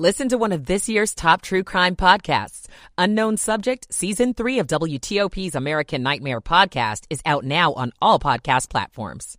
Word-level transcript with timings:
Listen 0.00 0.30
to 0.30 0.38
one 0.38 0.52
of 0.52 0.64
this 0.64 0.88
year's 0.88 1.14
top 1.14 1.42
true 1.42 1.62
crime 1.62 1.94
podcasts. 1.94 2.68
Unknown 2.96 3.36
Subject, 3.36 3.86
Season 3.92 4.32
3 4.32 4.60
of 4.60 4.66
WTOP's 4.66 5.54
American 5.54 6.02
Nightmare 6.02 6.40
podcast 6.40 7.04
is 7.10 7.20
out 7.26 7.44
now 7.44 7.74
on 7.74 7.92
all 8.00 8.18
podcast 8.18 8.70
platforms. 8.70 9.36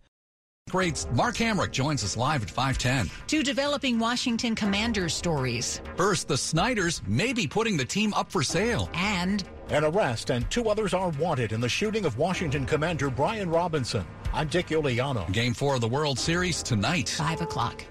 Great. 0.70 1.04
Mark 1.14 1.34
Hamrick 1.34 1.72
joins 1.72 2.04
us 2.04 2.16
live 2.16 2.44
at 2.44 2.48
510. 2.48 3.10
Two 3.26 3.42
developing 3.42 3.98
Washington 3.98 4.54
Commanders 4.54 5.14
stories. 5.14 5.80
First, 5.96 6.28
the 6.28 6.38
Snyders 6.38 7.02
may 7.08 7.32
be 7.32 7.48
putting 7.48 7.76
the 7.76 7.84
team 7.84 8.14
up 8.14 8.30
for 8.30 8.44
sale. 8.44 8.88
And 8.94 9.42
an 9.70 9.82
arrest 9.82 10.30
and 10.30 10.48
two 10.48 10.68
others 10.68 10.94
are 10.94 11.08
wanted 11.08 11.50
in 11.50 11.60
the 11.60 11.68
shooting 11.68 12.04
of 12.04 12.18
Washington 12.18 12.66
Commander 12.66 13.10
Brian 13.10 13.50
Robinson. 13.50 14.06
I'm 14.32 14.46
Dick 14.46 14.68
Iuliano. 14.68 15.26
Game 15.32 15.54
four 15.54 15.74
of 15.74 15.80
the 15.80 15.88
World 15.88 16.20
Series 16.20 16.62
tonight. 16.62 17.08
5 17.08 17.40
o'clock. 17.40 17.84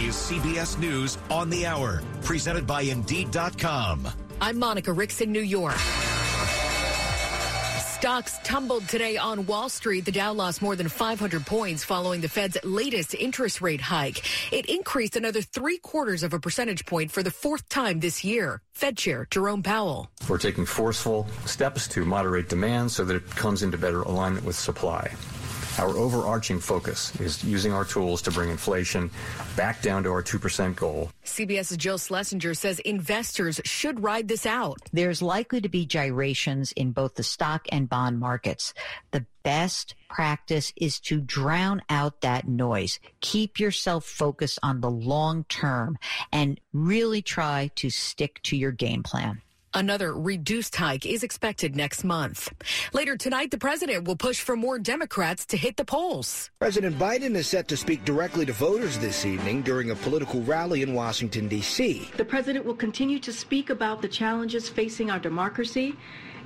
This 0.00 0.30
is 0.32 0.38
CBS 0.38 0.78
News 0.78 1.18
on 1.30 1.50
the 1.50 1.66
Hour, 1.66 2.02
presented 2.22 2.66
by 2.66 2.82
Indeed.com. 2.82 4.08
I'm 4.40 4.58
Monica 4.58 4.94
Ricks 4.94 5.20
in 5.20 5.30
New 5.30 5.42
York. 5.42 5.76
Stocks 7.98 8.38
tumbled 8.42 8.88
today 8.88 9.18
on 9.18 9.44
Wall 9.44 9.68
Street. 9.68 10.06
The 10.06 10.12
Dow 10.12 10.32
lost 10.32 10.62
more 10.62 10.74
than 10.74 10.88
500 10.88 11.44
points 11.44 11.84
following 11.84 12.22
the 12.22 12.30
Fed's 12.30 12.56
latest 12.64 13.14
interest 13.14 13.60
rate 13.60 13.82
hike. 13.82 14.24
It 14.50 14.66
increased 14.66 15.16
another 15.16 15.42
three 15.42 15.76
quarters 15.76 16.22
of 16.22 16.32
a 16.32 16.40
percentage 16.40 16.86
point 16.86 17.12
for 17.12 17.22
the 17.22 17.30
fourth 17.30 17.68
time 17.68 18.00
this 18.00 18.24
year. 18.24 18.62
Fed 18.72 18.96
Chair 18.96 19.26
Jerome 19.30 19.62
Powell. 19.62 20.10
We're 20.30 20.38
taking 20.38 20.64
forceful 20.64 21.26
steps 21.44 21.86
to 21.88 22.06
moderate 22.06 22.48
demand 22.48 22.90
so 22.90 23.04
that 23.04 23.16
it 23.16 23.30
comes 23.32 23.62
into 23.62 23.76
better 23.76 24.00
alignment 24.00 24.46
with 24.46 24.56
supply. 24.56 25.10
Our 25.78 25.96
overarching 25.96 26.60
focus 26.60 27.18
is 27.20 27.42
using 27.44 27.72
our 27.72 27.84
tools 27.84 28.20
to 28.22 28.30
bring 28.30 28.50
inflation 28.50 29.10
back 29.56 29.82
down 29.82 30.02
to 30.02 30.10
our 30.10 30.22
2% 30.22 30.76
goal. 30.76 31.10
CBS's 31.24 31.76
Jill 31.76 31.98
Schlesinger 31.98 32.54
says 32.54 32.80
investors 32.80 33.60
should 33.64 34.02
ride 34.02 34.28
this 34.28 34.46
out. 34.46 34.78
There's 34.92 35.22
likely 35.22 35.60
to 35.60 35.68
be 35.68 35.86
gyrations 35.86 36.72
in 36.72 36.92
both 36.92 37.14
the 37.14 37.22
stock 37.22 37.66
and 37.70 37.88
bond 37.88 38.18
markets. 38.18 38.74
The 39.12 39.24
best 39.42 39.94
practice 40.08 40.72
is 40.76 41.00
to 41.00 41.20
drown 41.20 41.82
out 41.88 42.20
that 42.20 42.46
noise. 42.46 43.00
Keep 43.20 43.58
yourself 43.58 44.04
focused 44.04 44.58
on 44.62 44.80
the 44.80 44.90
long 44.90 45.44
term 45.44 45.98
and 46.32 46.60
really 46.72 47.22
try 47.22 47.70
to 47.76 47.90
stick 47.90 48.42
to 48.44 48.56
your 48.56 48.72
game 48.72 49.02
plan. 49.02 49.40
Another 49.72 50.12
reduced 50.12 50.74
hike 50.74 51.06
is 51.06 51.22
expected 51.22 51.76
next 51.76 52.02
month. 52.02 52.52
Later 52.92 53.16
tonight, 53.16 53.52
the 53.52 53.58
president 53.58 54.04
will 54.04 54.16
push 54.16 54.40
for 54.40 54.56
more 54.56 54.80
Democrats 54.80 55.46
to 55.46 55.56
hit 55.56 55.76
the 55.76 55.84
polls. 55.84 56.50
President 56.58 56.98
Biden 56.98 57.36
is 57.36 57.46
set 57.46 57.68
to 57.68 57.76
speak 57.76 58.04
directly 58.04 58.44
to 58.46 58.52
voters 58.52 58.98
this 58.98 59.24
evening 59.24 59.62
during 59.62 59.92
a 59.92 59.94
political 59.94 60.42
rally 60.42 60.82
in 60.82 60.92
Washington, 60.92 61.46
D.C. 61.46 62.10
The 62.16 62.24
president 62.24 62.64
will 62.64 62.74
continue 62.74 63.20
to 63.20 63.32
speak 63.32 63.70
about 63.70 64.02
the 64.02 64.08
challenges 64.08 64.68
facing 64.68 65.08
our 65.08 65.20
democracy 65.20 65.96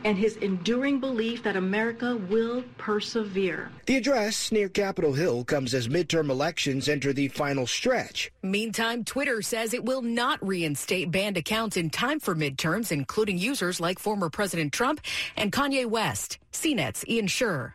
and 0.04 0.16
his 0.16 0.36
enduring 0.36 1.00
belief 1.00 1.42
that 1.42 1.56
America 1.56 2.16
will 2.28 2.62
persevere. 2.78 3.70
The 3.86 3.96
address 3.96 4.52
near 4.52 4.68
Capitol 4.68 5.14
Hill 5.14 5.44
comes 5.44 5.74
as 5.74 5.88
midterm 5.88 6.30
elections 6.30 6.88
enter 6.88 7.12
the 7.12 7.28
final 7.28 7.66
stretch. 7.66 8.30
Meantime, 8.42 9.04
Twitter 9.04 9.42
says 9.42 9.74
it 9.74 9.84
will 9.84 10.02
not 10.02 10.46
reinstate 10.46 11.10
banned 11.10 11.36
accounts 11.36 11.76
in 11.76 11.90
time 11.90 12.20
for 12.20 12.34
midterms, 12.34 12.92
including 12.92 13.38
users 13.38 13.80
like 13.80 13.98
former 13.98 14.30
President 14.30 14.72
Trump 14.72 15.00
and 15.36 15.52
Kanye 15.52 15.86
West. 15.86 16.38
CNET's 16.52 17.04
Ian 17.08 17.26
Sherr. 17.26 17.74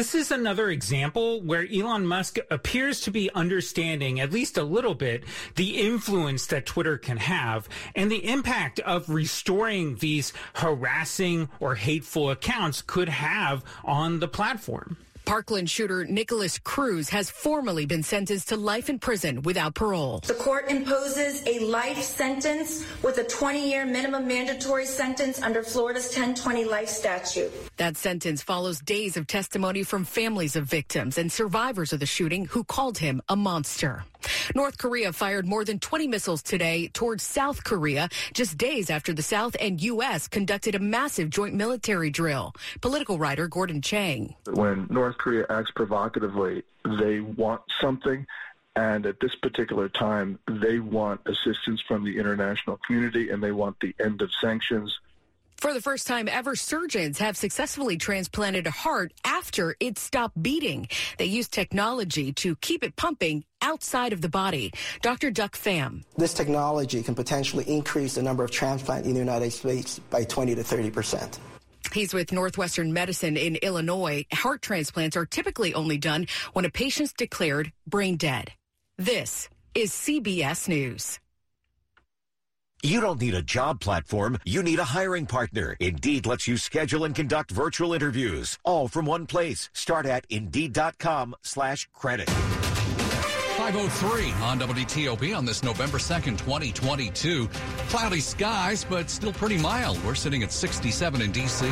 This 0.00 0.14
is 0.14 0.30
another 0.30 0.70
example 0.70 1.42
where 1.42 1.68
Elon 1.70 2.06
Musk 2.06 2.38
appears 2.50 3.02
to 3.02 3.10
be 3.10 3.30
understanding, 3.34 4.18
at 4.18 4.32
least 4.32 4.56
a 4.56 4.62
little 4.62 4.94
bit, 4.94 5.24
the 5.56 5.78
influence 5.78 6.46
that 6.46 6.64
Twitter 6.64 6.96
can 6.96 7.18
have 7.18 7.68
and 7.94 8.10
the 8.10 8.26
impact 8.26 8.80
of 8.80 9.10
restoring 9.10 9.96
these 9.96 10.32
harassing 10.54 11.50
or 11.60 11.74
hateful 11.74 12.30
accounts 12.30 12.80
could 12.80 13.10
have 13.10 13.62
on 13.84 14.20
the 14.20 14.28
platform. 14.28 14.96
Parkland 15.30 15.70
shooter 15.70 16.04
Nikolas 16.04 16.58
Cruz 16.58 17.08
has 17.10 17.30
formally 17.30 17.86
been 17.86 18.02
sentenced 18.02 18.48
to 18.48 18.56
life 18.56 18.90
in 18.90 18.98
prison 18.98 19.42
without 19.42 19.76
parole. 19.76 20.18
The 20.26 20.34
court 20.34 20.68
imposes 20.68 21.46
a 21.46 21.60
life 21.60 22.02
sentence 22.02 22.84
with 23.04 23.16
a 23.18 23.22
20 23.22 23.70
year 23.70 23.86
minimum 23.86 24.26
mandatory 24.26 24.86
sentence 24.86 25.40
under 25.40 25.62
Florida's 25.62 26.06
1020 26.06 26.64
life 26.64 26.88
statute. 26.88 27.52
That 27.76 27.96
sentence 27.96 28.42
follows 28.42 28.80
days 28.80 29.16
of 29.16 29.28
testimony 29.28 29.84
from 29.84 30.04
families 30.04 30.56
of 30.56 30.64
victims 30.64 31.16
and 31.16 31.30
survivors 31.30 31.92
of 31.92 32.00
the 32.00 32.06
shooting 32.06 32.46
who 32.46 32.64
called 32.64 32.98
him 32.98 33.22
a 33.28 33.36
monster. 33.36 34.04
North 34.54 34.78
Korea 34.78 35.12
fired 35.12 35.46
more 35.46 35.64
than 35.64 35.78
20 35.78 36.06
missiles 36.06 36.42
today 36.42 36.88
towards 36.88 37.22
South 37.22 37.64
Korea 37.64 38.08
just 38.34 38.58
days 38.58 38.90
after 38.90 39.12
the 39.12 39.22
South 39.22 39.56
and 39.60 39.80
U.S. 39.82 40.28
conducted 40.28 40.74
a 40.74 40.78
massive 40.78 41.30
joint 41.30 41.54
military 41.54 42.10
drill. 42.10 42.54
Political 42.80 43.18
writer 43.18 43.48
Gordon 43.48 43.82
Chang. 43.82 44.34
When 44.46 44.86
North 44.90 45.18
Korea 45.18 45.46
acts 45.48 45.70
provocatively, 45.70 46.62
they 46.84 47.20
want 47.20 47.62
something. 47.80 48.26
And 48.76 49.04
at 49.04 49.20
this 49.20 49.34
particular 49.34 49.88
time, 49.88 50.38
they 50.48 50.78
want 50.78 51.20
assistance 51.26 51.82
from 51.86 52.04
the 52.04 52.18
international 52.18 52.78
community 52.86 53.30
and 53.30 53.42
they 53.42 53.52
want 53.52 53.76
the 53.80 53.94
end 54.02 54.22
of 54.22 54.30
sanctions. 54.40 54.98
For 55.60 55.74
the 55.74 55.82
first 55.82 56.06
time 56.06 56.26
ever, 56.26 56.56
surgeons 56.56 57.18
have 57.18 57.36
successfully 57.36 57.98
transplanted 57.98 58.66
a 58.66 58.70
heart 58.70 59.12
after 59.26 59.76
it 59.78 59.98
stopped 59.98 60.42
beating. 60.42 60.88
They 61.18 61.26
used 61.26 61.52
technology 61.52 62.32
to 62.32 62.56
keep 62.56 62.82
it 62.82 62.96
pumping 62.96 63.44
outside 63.60 64.14
of 64.14 64.22
the 64.22 64.30
body. 64.30 64.72
Dr. 65.02 65.30
Duc 65.30 65.58
Pham. 65.58 66.04
This 66.16 66.32
technology 66.32 67.02
can 67.02 67.14
potentially 67.14 67.64
increase 67.68 68.14
the 68.14 68.22
number 68.22 68.42
of 68.42 68.50
transplants 68.50 69.06
in 69.06 69.12
the 69.12 69.18
United 69.18 69.50
States 69.50 69.98
by 69.98 70.24
20 70.24 70.54
to 70.54 70.64
30 70.64 70.90
percent. 70.90 71.38
He's 71.92 72.14
with 72.14 72.32
Northwestern 72.32 72.94
Medicine 72.94 73.36
in 73.36 73.56
Illinois. 73.56 74.24
Heart 74.32 74.62
transplants 74.62 75.14
are 75.14 75.26
typically 75.26 75.74
only 75.74 75.98
done 75.98 76.26
when 76.54 76.64
a 76.64 76.70
patient's 76.70 77.12
declared 77.12 77.70
brain 77.86 78.16
dead. 78.16 78.52
This 78.96 79.50
is 79.74 79.90
CBS 79.90 80.68
News. 80.68 81.18
You 82.82 83.02
don't 83.02 83.20
need 83.20 83.34
a 83.34 83.42
job 83.42 83.78
platform. 83.78 84.38
You 84.46 84.62
need 84.62 84.78
a 84.78 84.84
hiring 84.84 85.26
partner. 85.26 85.76
Indeed 85.80 86.24
lets 86.24 86.48
you 86.48 86.56
schedule 86.56 87.04
and 87.04 87.14
conduct 87.14 87.50
virtual 87.50 87.92
interviews 87.92 88.58
all 88.64 88.88
from 88.88 89.04
one 89.04 89.26
place. 89.26 89.68
Start 89.74 90.06
at 90.06 90.24
Indeed.com 90.30 91.36
slash 91.42 91.90
credit. 91.92 92.30
503 92.30 94.32
on 94.42 94.58
WTOP 94.58 95.36
on 95.36 95.44
this 95.44 95.62
November 95.62 95.98
2nd, 95.98 96.38
2022. 96.38 97.48
Cloudy 97.90 98.20
skies, 98.20 98.84
but 98.84 99.10
still 99.10 99.34
pretty 99.34 99.58
mild. 99.58 100.02
We're 100.02 100.14
sitting 100.14 100.42
at 100.42 100.50
67 100.50 101.20
in 101.20 101.30
D.C. 101.30 101.66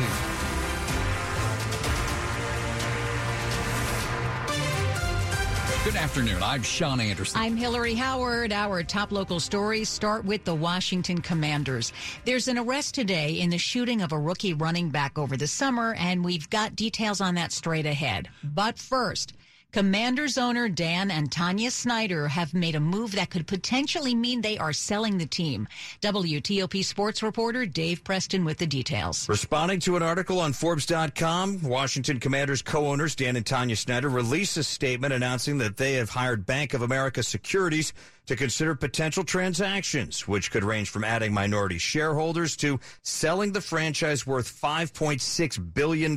Good 5.89 5.97
afternoon. 5.97 6.43
I'm 6.43 6.61
Sean 6.61 6.99
Anderson. 6.99 7.41
I'm 7.41 7.57
Hillary 7.57 7.95
Howard. 7.95 8.53
Our 8.53 8.83
top 8.83 9.11
local 9.11 9.39
stories 9.39 9.89
start 9.89 10.23
with 10.23 10.43
the 10.43 10.53
Washington 10.53 11.19
Commanders. 11.19 11.93
There's 12.25 12.47
an 12.47 12.59
arrest 12.59 12.93
today 12.93 13.39
in 13.39 13.49
the 13.49 13.57
shooting 13.57 14.03
of 14.03 14.11
a 14.11 14.19
rookie 14.19 14.53
running 14.53 14.89
back 14.91 15.17
over 15.17 15.35
the 15.35 15.47
summer, 15.47 15.95
and 15.95 16.23
we've 16.23 16.47
got 16.51 16.75
details 16.75 17.21
on 17.21 17.33
that 17.35 17.51
straight 17.51 17.87
ahead. 17.87 18.29
But 18.43 18.77
first, 18.77 19.33
Commanders 19.71 20.39
owner 20.39 20.67
Dan 20.67 21.11
and 21.11 21.31
Tanya 21.31 21.69
Snyder 21.69 22.27
have 22.27 22.55
made 22.55 22.73
a 22.73 22.79
move 22.79 23.11
that 23.11 23.29
could 23.29 23.45
potentially 23.45 24.15
mean 24.15 24.41
they 24.41 24.57
are 24.57 24.73
selling 24.73 25.19
the 25.19 25.27
team. 25.27 25.67
WTOP 26.01 26.83
sports 26.83 27.21
reporter 27.21 27.67
Dave 27.67 28.03
Preston 28.03 28.45
with 28.45 28.57
the 28.57 28.65
details. 28.65 29.29
Responding 29.29 29.79
to 29.81 29.95
an 29.95 30.01
article 30.01 30.39
on 30.39 30.53
Forbes.com, 30.53 31.61
Washington 31.61 32.19
Commanders 32.19 32.63
co-owners 32.63 33.13
Dan 33.13 33.35
and 33.35 33.45
Tanya 33.45 33.75
Snyder 33.75 34.09
released 34.09 34.57
a 34.57 34.63
statement 34.63 35.13
announcing 35.13 35.59
that 35.59 35.77
they 35.77 35.93
have 35.93 36.09
hired 36.09 36.47
Bank 36.47 36.73
of 36.73 36.81
America 36.81 37.21
Securities 37.21 37.93
to 38.29 38.35
consider 38.35 38.75
potential 38.75 39.23
transactions, 39.23 40.27
which 40.27 40.51
could 40.51 40.63
range 40.63 40.91
from 40.91 41.03
adding 41.03 41.33
minority 41.33 41.79
shareholders 41.79 42.55
to 42.55 42.79
selling 43.01 43.51
the 43.51 43.59
franchise 43.59 44.27
worth 44.27 44.61
$5.6 44.61 45.73
billion. 45.73 46.15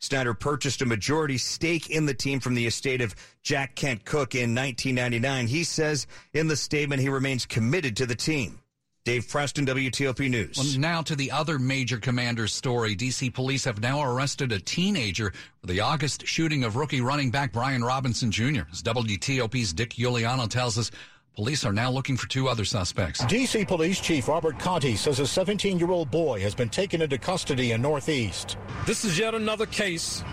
Snyder 0.00 0.34
purchased 0.34 0.82
a 0.82 0.86
majority 0.86 1.38
stake 1.38 1.88
in 1.88 2.04
the 2.04 2.14
team 2.14 2.40
from 2.40 2.54
the 2.54 2.66
estate 2.66 3.00
of 3.00 3.14
Jack 3.44 3.76
Kent 3.76 4.04
Cooke 4.04 4.34
in 4.34 4.56
1999. 4.56 5.46
He 5.46 5.62
says 5.62 6.08
in 6.32 6.48
the 6.48 6.56
statement 6.56 7.00
he 7.00 7.08
remains 7.08 7.46
committed 7.46 7.96
to 7.98 8.06
the 8.06 8.16
team. 8.16 8.58
Dave 9.04 9.28
Preston, 9.28 9.64
WTOP 9.64 10.28
News. 10.28 10.58
Well, 10.58 10.78
now 10.78 11.00
to 11.02 11.16
the 11.16 11.30
other 11.30 11.58
major 11.58 11.98
commander's 11.98 12.52
story. 12.52 12.94
D.C. 12.94 13.30
police 13.30 13.64
have 13.64 13.80
now 13.80 14.02
arrested 14.02 14.52
a 14.52 14.60
teenager 14.60 15.32
for 15.60 15.68
the 15.68 15.80
August 15.80 16.26
shooting 16.26 16.64
of 16.64 16.76
rookie 16.76 17.00
running 17.00 17.30
back 17.30 17.52
Brian 17.52 17.82
Robinson 17.82 18.30
Jr. 18.30 18.62
As 18.70 18.82
WTOP's 18.82 19.72
Dick 19.72 19.90
Iuliano 19.90 20.50
tells 20.50 20.76
us, 20.76 20.90
Police 21.36 21.64
are 21.64 21.72
now 21.72 21.90
looking 21.90 22.16
for 22.16 22.28
two 22.28 22.48
other 22.48 22.64
suspects. 22.64 23.24
D.C. 23.26 23.64
Police 23.64 24.00
Chief 24.00 24.26
Robert 24.26 24.58
Contee 24.58 24.96
says 24.96 25.20
a 25.20 25.26
17 25.26 25.78
year 25.78 25.90
old 25.90 26.10
boy 26.10 26.40
has 26.40 26.56
been 26.56 26.68
taken 26.68 27.00
into 27.00 27.18
custody 27.18 27.70
in 27.70 27.80
Northeast. 27.80 28.58
This 28.84 29.04
is 29.04 29.16
yet 29.16 29.34
another 29.34 29.66
case 29.66 30.24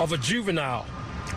of 0.00 0.12
a 0.12 0.18
juvenile 0.18 0.86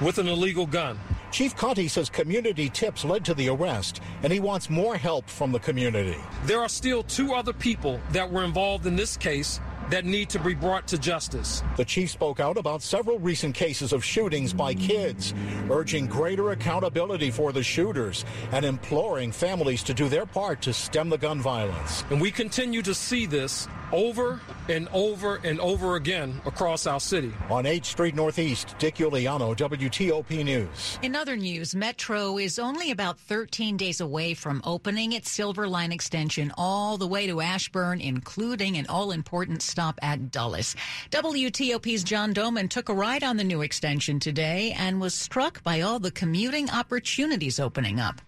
with 0.01 0.19
an 0.19 0.27
illegal 0.29 0.65
gun. 0.65 0.97
Chief 1.31 1.53
Contee 1.53 1.89
says 1.89 2.09
community 2.09 2.69
tips 2.69 3.03
led 3.03 3.25
to 3.25 3.33
the 3.33 3.49
arrest, 3.49 4.01
and 4.23 4.31
he 4.31 4.39
wants 4.39 4.69
more 4.69 4.95
help 4.95 5.29
from 5.29 5.51
the 5.51 5.59
community. 5.59 6.17
There 6.45 6.61
are 6.61 6.69
still 6.69 7.03
two 7.03 7.33
other 7.33 7.53
people 7.53 7.99
that 8.11 8.31
were 8.31 8.45
involved 8.45 8.87
in 8.87 8.95
this 8.95 9.17
case 9.17 9.59
that 9.89 10.05
need 10.05 10.29
to 10.29 10.39
be 10.39 10.53
brought 10.53 10.87
to 10.87 10.97
justice. 10.97 11.63
The 11.77 11.85
chief 11.85 12.11
spoke 12.11 12.39
out 12.39 12.57
about 12.57 12.81
several 12.81 13.19
recent 13.19 13.55
cases 13.55 13.93
of 13.93 14.03
shootings 14.03 14.53
by 14.53 14.73
kids, 14.73 15.33
urging 15.69 16.07
greater 16.07 16.51
accountability 16.51 17.31
for 17.31 17.51
the 17.51 17.63
shooters 17.63 18.25
and 18.51 18.65
imploring 18.65 19.31
families 19.31 19.83
to 19.83 19.93
do 19.93 20.09
their 20.09 20.25
part 20.25 20.61
to 20.63 20.73
stem 20.73 21.09
the 21.09 21.17
gun 21.17 21.41
violence. 21.41 22.03
And 22.09 22.19
we 22.19 22.31
continue 22.31 22.81
to 22.81 22.93
see 22.93 23.25
this 23.25 23.67
over 23.91 24.39
and 24.69 24.87
over 24.93 25.39
and 25.43 25.59
over 25.59 25.95
again 25.95 26.39
across 26.45 26.87
our 26.87 26.99
city. 26.99 27.33
On 27.49 27.63
8th 27.63 27.85
Street 27.85 28.15
Northeast, 28.15 28.75
Dick 28.79 28.95
Iuliano, 28.95 29.55
WTOP 29.55 30.43
News. 30.43 30.99
In 31.01 31.15
other 31.15 31.35
news, 31.35 31.73
Metro 31.75 32.37
is 32.37 32.59
only 32.59 32.91
about 32.91 33.19
13 33.19 33.77
days 33.77 34.01
away 34.01 34.33
from 34.33 34.61
opening 34.63 35.13
its 35.13 35.31
Silver 35.31 35.67
Line 35.67 35.91
extension 35.91 36.51
all 36.57 36.97
the 36.97 37.07
way 37.07 37.27
to 37.27 37.41
Ashburn, 37.41 38.01
including 38.01 38.77
an 38.77 38.87
all 38.87 39.11
important 39.11 39.61
stop 39.61 39.99
at 40.01 40.31
Dulles. 40.31 40.75
WTOP's 41.11 42.03
John 42.03 42.33
Domen 42.33 42.69
took 42.69 42.89
a 42.89 42.93
ride 42.93 43.23
on 43.23 43.37
the 43.37 43.43
new 43.43 43.61
extension 43.61 44.19
today 44.19 44.75
and 44.77 44.99
was 44.99 45.13
struck 45.13 45.63
by 45.63 45.81
all 45.81 45.99
the 45.99 46.11
commuting 46.11 46.69
opportunities 46.69 47.59
opening 47.59 47.99
up. 47.99 48.21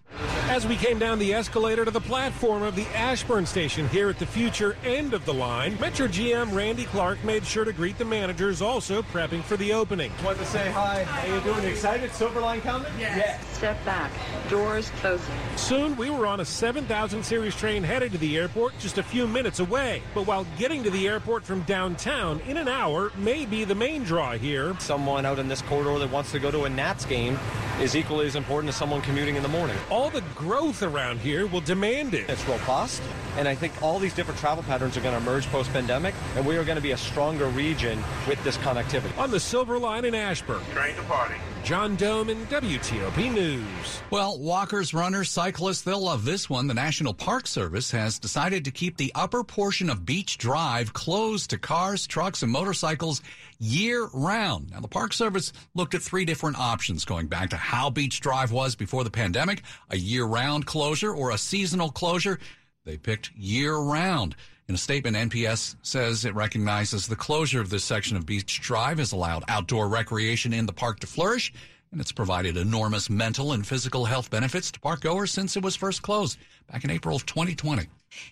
As 0.50 0.66
we 0.66 0.74
came 0.74 0.98
down 0.98 1.20
the 1.20 1.32
escalator 1.32 1.84
to 1.84 1.92
the 1.92 2.00
platform 2.00 2.64
of 2.64 2.74
the 2.74 2.84
Ashburn 2.88 3.46
station 3.46 3.88
here 3.88 4.10
at 4.10 4.18
the 4.18 4.26
future 4.26 4.76
end 4.84 5.14
of 5.14 5.24
the 5.24 5.32
line, 5.32 5.78
Metro 5.78 6.08
GM 6.08 6.52
Randy 6.52 6.86
Clark 6.86 7.22
made 7.22 7.46
sure 7.46 7.64
to 7.64 7.72
greet 7.72 7.96
the 7.98 8.04
managers 8.04 8.60
also 8.60 9.00
prepping 9.00 9.44
for 9.44 9.56
the 9.56 9.72
opening. 9.72 10.10
Want 10.24 10.38
to 10.38 10.44
say 10.44 10.68
hi. 10.72 11.04
How 11.04 11.32
you 11.32 11.40
doing? 11.42 11.64
Excited? 11.64 12.10
Silver 12.12 12.40
Line 12.40 12.60
coming? 12.62 12.90
Yes. 12.98 13.16
Yeah. 13.16 13.40
Step 13.52 13.84
back. 13.84 14.10
Doors 14.48 14.90
closing. 14.96 15.34
Soon 15.54 15.96
we 15.96 16.10
were 16.10 16.26
on 16.26 16.40
a 16.40 16.44
7000 16.44 17.22
series 17.22 17.54
train 17.54 17.84
headed 17.84 18.10
to 18.10 18.18
the 18.18 18.36
airport 18.36 18.76
just 18.80 18.98
a 18.98 19.04
few 19.04 19.28
minutes 19.28 19.60
away. 19.60 20.02
But 20.14 20.26
while 20.26 20.44
getting 20.58 20.82
to 20.82 20.90
the 20.90 21.06
airport 21.06 21.44
from 21.44 21.62
downtown 21.62 22.40
in 22.40 22.56
an 22.56 22.66
hour 22.66 23.12
may 23.16 23.46
be 23.46 23.62
the 23.62 23.76
main 23.76 24.02
draw 24.02 24.32
here. 24.32 24.74
Someone 24.80 25.24
out 25.24 25.38
in 25.38 25.46
this 25.46 25.62
corridor 25.62 25.98
that 26.00 26.10
wants 26.10 26.32
to 26.32 26.40
go 26.40 26.50
to 26.50 26.64
a 26.64 26.68
Nats 26.68 27.04
game 27.04 27.38
is 27.80 27.96
equally 27.96 28.26
as 28.26 28.36
important 28.36 28.68
as 28.68 28.76
someone 28.76 29.00
commuting 29.00 29.36
in 29.36 29.42
the 29.42 29.48
morning. 29.48 29.76
All 29.88 30.10
the 30.10 30.20
growth 30.34 30.82
around 30.82 31.18
here 31.20 31.46
will 31.46 31.62
demand 31.62 32.12
it. 32.12 32.28
It's 32.28 32.46
robust, 32.46 33.02
and 33.36 33.46
I 33.48 33.54
think 33.54 33.72
all 33.82 33.98
these 33.98 34.14
different 34.14 34.40
travel 34.40 34.62
patterns 34.64 34.96
are 34.96 35.00
going 35.00 35.14
to 35.14 35.20
emerge 35.20 35.46
post-pandemic, 35.48 36.14
and 36.36 36.46
we 36.46 36.56
are 36.56 36.64
going 36.64 36.76
to 36.76 36.82
be 36.82 36.92
a 36.92 36.96
stronger 36.96 37.46
region 37.48 38.02
with 38.28 38.42
this 38.44 38.56
connectivity. 38.58 39.16
On 39.18 39.30
the 39.30 39.40
Silver 39.40 39.78
Line 39.78 40.04
in 40.04 40.14
Ashburn. 40.14 40.62
Train 40.72 40.94
to 40.96 41.02
party. 41.02 41.34
John 41.62 41.96
Domen 41.96 42.46
WTOP 42.46 43.32
News. 43.32 44.02
Well, 44.10 44.38
walkers, 44.38 44.94
runners, 44.94 45.28
cyclists, 45.28 45.82
they'll 45.82 46.02
love 46.02 46.24
this 46.24 46.48
one. 46.48 46.66
The 46.66 46.74
National 46.74 47.12
Park 47.12 47.46
Service 47.46 47.90
has 47.90 48.18
decided 48.18 48.64
to 48.64 48.70
keep 48.70 48.96
the 48.96 49.12
upper 49.14 49.44
portion 49.44 49.90
of 49.90 50.06
Beach 50.06 50.38
Drive 50.38 50.92
closed 50.94 51.50
to 51.50 51.58
cars, 51.58 52.06
trucks, 52.06 52.42
and 52.42 52.50
motorcycles 52.50 53.20
year 53.58 54.08
round. 54.14 54.70
Now, 54.70 54.80
the 54.80 54.88
Park 54.88 55.12
Service 55.12 55.52
looked 55.74 55.94
at 55.94 56.02
three 56.02 56.24
different 56.24 56.58
options 56.58 57.04
going 57.04 57.26
back 57.26 57.50
to 57.50 57.56
how 57.56 57.90
Beach 57.90 58.20
Drive 58.20 58.52
was 58.52 58.74
before 58.74 59.04
the 59.04 59.10
pandemic, 59.10 59.62
a 59.90 59.96
year 59.96 60.24
round 60.24 60.64
closure 60.66 61.12
or 61.12 61.30
a 61.30 61.38
seasonal 61.38 61.90
closure. 61.90 62.38
They 62.84 62.96
picked 62.96 63.32
year 63.36 63.76
round. 63.76 64.36
In 64.66 64.74
a 64.74 64.78
statement, 64.78 65.16
NPS 65.16 65.76
says 65.82 66.24
it 66.24 66.34
recognizes 66.34 67.06
the 67.06 67.16
closure 67.16 67.60
of 67.60 67.70
this 67.70 67.84
section 67.84 68.16
of 68.16 68.24
Beach 68.24 68.60
Drive 68.60 68.98
has 68.98 69.12
allowed 69.12 69.44
outdoor 69.48 69.88
recreation 69.88 70.52
in 70.52 70.64
the 70.64 70.72
park 70.72 71.00
to 71.00 71.06
flourish, 71.06 71.52
and 71.92 72.00
it's 72.00 72.12
provided 72.12 72.56
enormous 72.56 73.10
mental 73.10 73.52
and 73.52 73.66
physical 73.66 74.04
health 74.04 74.30
benefits 74.30 74.70
to 74.70 74.80
park 74.80 75.00
goers 75.00 75.32
since 75.32 75.56
it 75.56 75.62
was 75.62 75.76
first 75.76 76.02
closed 76.02 76.38
back 76.70 76.84
in 76.84 76.90
April 76.90 77.16
of 77.16 77.26
2020. 77.26 77.86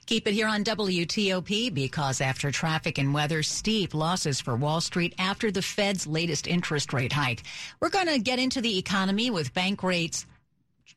Keep 0.06 0.27
it 0.27 0.35
here 0.35 0.49
on 0.49 0.65
WTOP 0.65 1.73
because 1.75 2.21
after 2.21 2.50
traffic 2.50 2.99
and 2.99 3.12
weather, 3.12 3.43
steep 3.43 3.95
losses 3.95 4.41
for 4.41 4.56
Wall 4.56 4.81
Street 4.81 5.15
after 5.19 5.50
the 5.50 5.62
Fed's 5.62 6.06
latest 6.06 6.47
interest 6.47 6.93
rate 6.93 7.12
hike. 7.12 7.43
We're 7.81 7.91
going 7.91 8.06
to 8.06 8.19
get 8.19 8.39
into 8.39 8.61
the 8.61 8.79
economy 8.79 9.31
with 9.31 9.53
Bankrate's. 9.53 10.27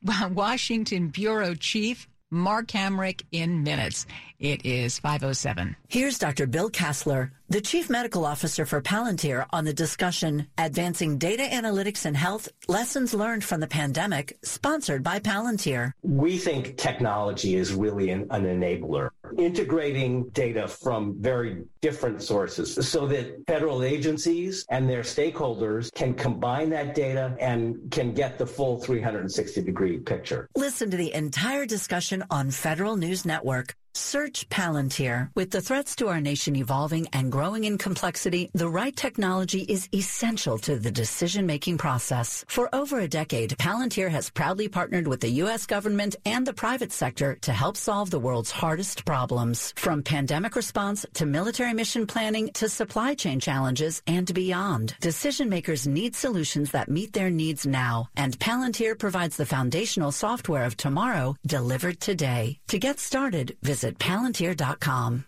Washington 0.32 1.08
Bureau 1.08 1.54
Chief 1.54 2.08
Mark 2.32 2.68
Hamrick 2.68 3.22
in 3.30 3.62
minutes. 3.62 4.06
It 4.38 4.64
is 4.64 4.98
507. 4.98 5.76
Here's 5.88 6.18
Dr. 6.18 6.46
Bill 6.46 6.70
Kassler, 6.70 7.30
the 7.52 7.60
Chief 7.60 7.90
Medical 7.90 8.24
Officer 8.24 8.64
for 8.64 8.80
Palantir, 8.80 9.44
on 9.50 9.66
the 9.66 9.74
discussion 9.74 10.46
Advancing 10.56 11.18
Data 11.18 11.42
Analytics 11.42 12.06
and 12.06 12.16
Health 12.16 12.48
Lessons 12.66 13.12
Learned 13.12 13.44
from 13.44 13.60
the 13.60 13.66
Pandemic, 13.66 14.38
sponsored 14.42 15.02
by 15.02 15.18
Palantir. 15.18 15.92
We 16.02 16.38
think 16.38 16.78
technology 16.78 17.56
is 17.56 17.74
really 17.74 18.08
an, 18.08 18.26
an 18.30 18.44
enabler, 18.44 19.10
integrating 19.36 20.30
data 20.30 20.66
from 20.66 21.20
very 21.20 21.64
different 21.82 22.22
sources 22.22 22.88
so 22.88 23.06
that 23.08 23.42
federal 23.46 23.82
agencies 23.82 24.64
and 24.70 24.88
their 24.88 25.02
stakeholders 25.02 25.92
can 25.92 26.14
combine 26.14 26.70
that 26.70 26.94
data 26.94 27.36
and 27.38 27.90
can 27.90 28.14
get 28.14 28.38
the 28.38 28.46
full 28.46 28.78
360 28.78 29.60
degree 29.60 29.98
picture. 29.98 30.48
Listen 30.56 30.90
to 30.90 30.96
the 30.96 31.12
entire 31.12 31.66
discussion 31.66 32.24
on 32.30 32.50
Federal 32.50 32.96
News 32.96 33.26
Network. 33.26 33.76
Search 33.94 34.48
Palantir. 34.48 35.30
With 35.34 35.50
the 35.50 35.60
threats 35.60 35.94
to 35.96 36.08
our 36.08 36.20
nation 36.20 36.56
evolving 36.56 37.08
and 37.12 37.30
growing 37.30 37.64
in 37.64 37.76
complexity, 37.76 38.50
the 38.54 38.68
right 38.68 38.96
technology 38.96 39.62
is 39.68 39.88
essential 39.94 40.56
to 40.58 40.78
the 40.78 40.90
decision-making 40.90 41.76
process. 41.76 42.44
For 42.48 42.74
over 42.74 43.00
a 43.00 43.08
decade, 43.08 43.50
Palantir 43.58 44.08
has 44.08 44.30
proudly 44.30 44.68
partnered 44.68 45.06
with 45.06 45.20
the 45.20 45.42
U.S. 45.42 45.66
government 45.66 46.16
and 46.24 46.46
the 46.46 46.54
private 46.54 46.92
sector 46.92 47.36
to 47.42 47.52
help 47.52 47.76
solve 47.76 48.10
the 48.10 48.18
world's 48.18 48.50
hardest 48.50 49.04
problems. 49.04 49.74
From 49.76 50.02
pandemic 50.02 50.56
response 50.56 51.04
to 51.14 51.26
military 51.26 51.74
mission 51.74 52.06
planning 52.06 52.48
to 52.54 52.70
supply 52.70 53.14
chain 53.14 53.40
challenges 53.40 54.02
and 54.06 54.32
beyond. 54.32 54.94
Decision 55.00 55.50
makers 55.50 55.86
need 55.86 56.16
solutions 56.16 56.70
that 56.70 56.88
meet 56.88 57.12
their 57.12 57.30
needs 57.30 57.66
now, 57.66 58.08
and 58.16 58.38
Palantir 58.38 58.98
provides 58.98 59.36
the 59.36 59.46
foundational 59.46 60.12
software 60.12 60.64
of 60.64 60.78
tomorrow 60.78 61.36
delivered 61.46 62.00
today. 62.00 62.58
To 62.68 62.78
get 62.78 62.98
started, 62.98 63.56
visit 63.62 63.81
visit 63.82 63.98
palantir.com. 63.98 65.24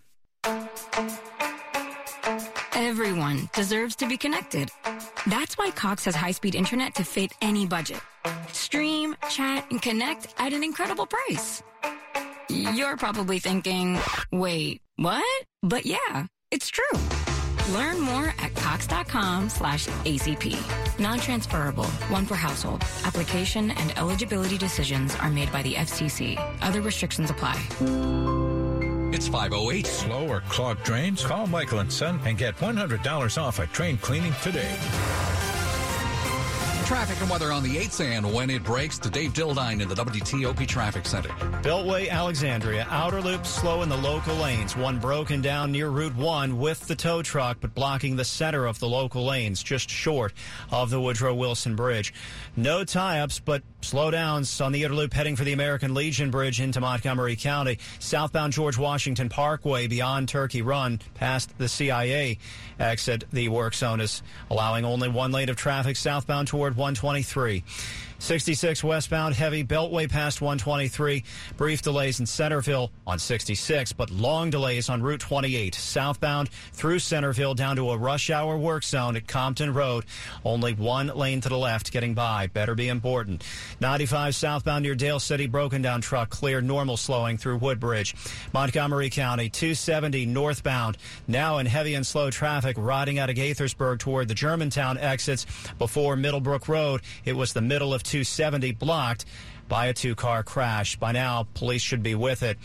Everyone 2.73 3.49
deserves 3.53 3.95
to 3.97 4.07
be 4.07 4.17
connected. 4.17 4.69
That's 5.27 5.57
why 5.57 5.71
Cox 5.71 6.05
has 6.05 6.15
high 6.15 6.31
speed 6.31 6.55
internet 6.55 6.95
to 6.95 7.03
fit 7.03 7.31
any 7.41 7.65
budget. 7.65 7.99
Stream, 8.51 9.15
chat, 9.29 9.65
and 9.71 9.81
connect 9.81 10.33
at 10.37 10.53
an 10.53 10.63
incredible 10.63 11.07
price. 11.07 11.63
You're 12.49 12.95
probably 12.97 13.39
thinking, 13.39 13.99
wait, 14.31 14.81
what? 14.97 15.45
But 15.61 15.85
yeah, 15.85 16.27
it's 16.51 16.69
true. 16.69 16.99
Learn 17.71 17.99
more 17.99 18.33
at 18.39 18.55
cox.com 18.55 19.49
slash 19.49 19.87
ACP. 19.87 20.99
Non-transferable, 20.99 21.85
one 22.09 22.25
per 22.25 22.35
household. 22.35 22.83
Application 23.03 23.71
and 23.71 23.97
eligibility 23.97 24.57
decisions 24.57 25.15
are 25.15 25.29
made 25.29 25.51
by 25.51 25.61
the 25.63 25.73
FCC. 25.73 26.39
Other 26.61 26.81
restrictions 26.81 27.31
apply. 27.31 28.44
It's 29.15 29.29
508. 29.29 29.87
Slow 29.87 30.27
or 30.27 30.41
clogged 30.41 30.83
drains? 30.83 31.23
Call 31.23 31.47
Michael 31.47 31.79
and 31.79 31.89
Son 31.89 32.19
and 32.25 32.37
get 32.37 32.57
$100 32.57 33.41
off 33.41 33.59
a 33.59 33.67
train 33.67 33.97
cleaning 33.97 34.33
today. 34.43 34.75
Traffic 36.85 37.19
and 37.19 37.31
weather 37.31 37.51
on 37.51 37.63
the 37.63 37.77
8th 37.77 37.99
and 38.05 38.31
when 38.31 38.51
it 38.51 38.63
breaks 38.63 38.99
to 38.99 39.09
Dave 39.09 39.33
Dildine 39.33 39.81
in 39.81 39.87
the 39.89 39.95
WTOP 39.95 40.67
Traffic 40.67 41.07
Center. 41.07 41.29
Beltway, 41.63 42.11
Alexandria. 42.11 42.85
Outer 42.91 43.21
loop 43.21 43.43
slow 43.43 43.81
in 43.81 43.89
the 43.89 43.97
local 43.97 44.35
lanes. 44.35 44.77
One 44.77 44.99
broken 44.99 45.41
down 45.41 45.71
near 45.71 45.89
Route 45.89 46.15
1 46.15 46.59
with 46.59 46.85
the 46.85 46.95
tow 46.95 47.23
truck, 47.23 47.57
but 47.59 47.73
blocking 47.73 48.15
the 48.15 48.23
center 48.23 48.67
of 48.67 48.77
the 48.77 48.87
local 48.87 49.25
lanes, 49.25 49.63
just 49.63 49.89
short 49.89 50.31
of 50.71 50.91
the 50.91 51.01
Woodrow 51.01 51.33
Wilson 51.33 51.75
Bridge. 51.75 52.13
No 52.55 52.83
tie 52.83 53.19
ups, 53.19 53.39
but 53.39 53.63
slowdowns 53.81 54.63
on 54.63 54.71
the 54.71 54.85
outer 54.85 54.93
loop 54.93 55.13
heading 55.13 55.35
for 55.35 55.43
the 55.43 55.53
American 55.53 55.95
Legion 55.95 56.29
Bridge 56.29 56.61
into 56.61 56.81
Montgomery 56.81 57.35
County. 57.35 57.79
Southbound 57.97 58.53
George 58.53 58.77
Washington 58.77 59.27
Parkway 59.27 59.87
beyond 59.87 60.29
Turkey 60.29 60.61
Run 60.61 60.99
past 61.15 61.57
the 61.57 61.67
CIA 61.67 62.37
exit. 62.79 63.23
The 63.31 63.49
work 63.49 63.73
zone 63.73 64.01
is 64.01 64.21
allowing 64.51 64.85
only 64.85 65.09
one 65.09 65.31
lane 65.31 65.49
of 65.49 65.55
traffic 65.55 65.95
southbound 65.95 66.47
toward 66.47 66.74
123. 66.75 67.63
66 68.19 68.83
westbound 68.83 69.35
heavy 69.35 69.63
beltway 69.63 70.09
past 70.09 70.41
123. 70.41 71.23
Brief 71.57 71.81
delays 71.81 72.19
in 72.19 72.25
Centreville 72.25 72.91
on 73.05 73.19
66, 73.19 73.93
but 73.93 74.09
long 74.09 74.49
delays 74.49 74.89
on 74.89 75.01
Route 75.01 75.19
28 75.19 75.75
southbound 75.75 76.49
through 76.73 76.99
Centreville 76.99 77.53
down 77.53 77.75
to 77.75 77.91
a 77.91 77.97
rush 77.97 78.29
hour 78.29 78.57
work 78.57 78.83
zone 78.83 79.15
at 79.15 79.27
Compton 79.27 79.73
Road. 79.73 80.05
Only 80.43 80.73
one 80.73 81.07
lane 81.07 81.41
to 81.41 81.49
the 81.49 81.57
left 81.57 81.91
getting 81.91 82.13
by. 82.13 82.47
Better 82.47 82.73
be 82.75 82.87
important. 82.87 83.43
95 83.81 84.35
southbound 84.35 84.83
near 84.83 84.95
Dale 84.95 85.19
City 85.19 85.47
broken 85.47 85.81
down 85.81 86.01
truck 86.01 86.29
clear 86.29 86.61
normal 86.61 86.97
slowing 86.97 87.37
through 87.37 87.57
Woodbridge. 87.57 88.15
Montgomery 88.53 89.09
County 89.09 89.49
270 89.49 90.25
northbound 90.25 90.97
now 91.27 91.57
in 91.57 91.65
heavy 91.65 91.95
and 91.95 92.05
slow 92.05 92.29
traffic 92.29 92.75
riding 92.79 93.19
out 93.19 93.29
of 93.29 93.35
Gaithersburg 93.35 93.99
toward 93.99 94.27
the 94.27 94.33
Germantown 94.33 94.97
exits 94.97 95.45
before 95.77 96.15
Middlebrook 96.15 96.67
Road. 96.67 97.01
It 97.25 97.33
was 97.33 97.53
the 97.53 97.61
middle 97.61 97.93
of 97.93 98.03
two 98.03 98.14
270 98.15 98.71
blocked 98.71 99.25
by 99.67 99.87
a 99.87 99.93
two 99.93 100.15
car 100.15 100.41
crash. 100.41 100.95
By 100.95 101.11
now, 101.11 101.47
police 101.53 101.81
should 101.81 102.01
be 102.01 102.15
with 102.15 102.43
it. 102.43 102.57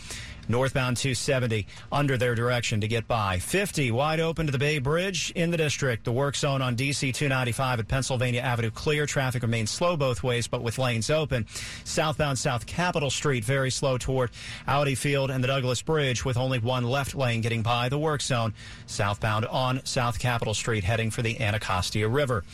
Northbound 0.47 0.95
270 0.95 1.67
under 1.91 2.15
their 2.17 2.35
direction 2.35 2.79
to 2.81 2.87
get 2.87 3.05
by. 3.05 3.39
50 3.39 3.91
wide 3.91 4.21
open 4.21 4.45
to 4.45 4.51
the 4.53 4.57
Bay 4.57 4.79
Bridge 4.79 5.31
in 5.35 5.51
the 5.51 5.57
district. 5.57 6.05
The 6.05 6.13
work 6.13 6.37
zone 6.37 6.61
on 6.61 6.77
DC 6.77 7.13
295 7.13 7.79
at 7.81 7.87
Pennsylvania 7.89 8.39
Avenue 8.39 8.71
clear. 8.71 9.05
Traffic 9.05 9.43
remains 9.43 9.71
slow 9.71 9.97
both 9.97 10.23
ways, 10.23 10.47
but 10.47 10.61
with 10.61 10.77
lanes 10.77 11.09
open. 11.09 11.47
Southbound 11.83 12.39
South 12.39 12.65
Capitol 12.65 13.09
Street 13.09 13.43
very 13.43 13.71
slow 13.71 13.97
toward 13.97 14.31
Audi 14.67 14.95
Field 14.95 15.31
and 15.31 15.43
the 15.43 15.49
Douglass 15.49 15.81
Bridge 15.81 16.23
with 16.23 16.37
only 16.37 16.59
one 16.59 16.85
left 16.85 17.13
lane 17.13 17.41
getting 17.41 17.61
by 17.61 17.89
the 17.89 17.99
work 17.99 18.21
zone. 18.21 18.53
Southbound 18.85 19.45
on 19.47 19.85
South 19.85 20.17
Capitol 20.17 20.53
Street 20.53 20.85
heading 20.85 21.11
for 21.11 21.21
the 21.21 21.41
Anacostia 21.41 22.07
River. 22.07 22.45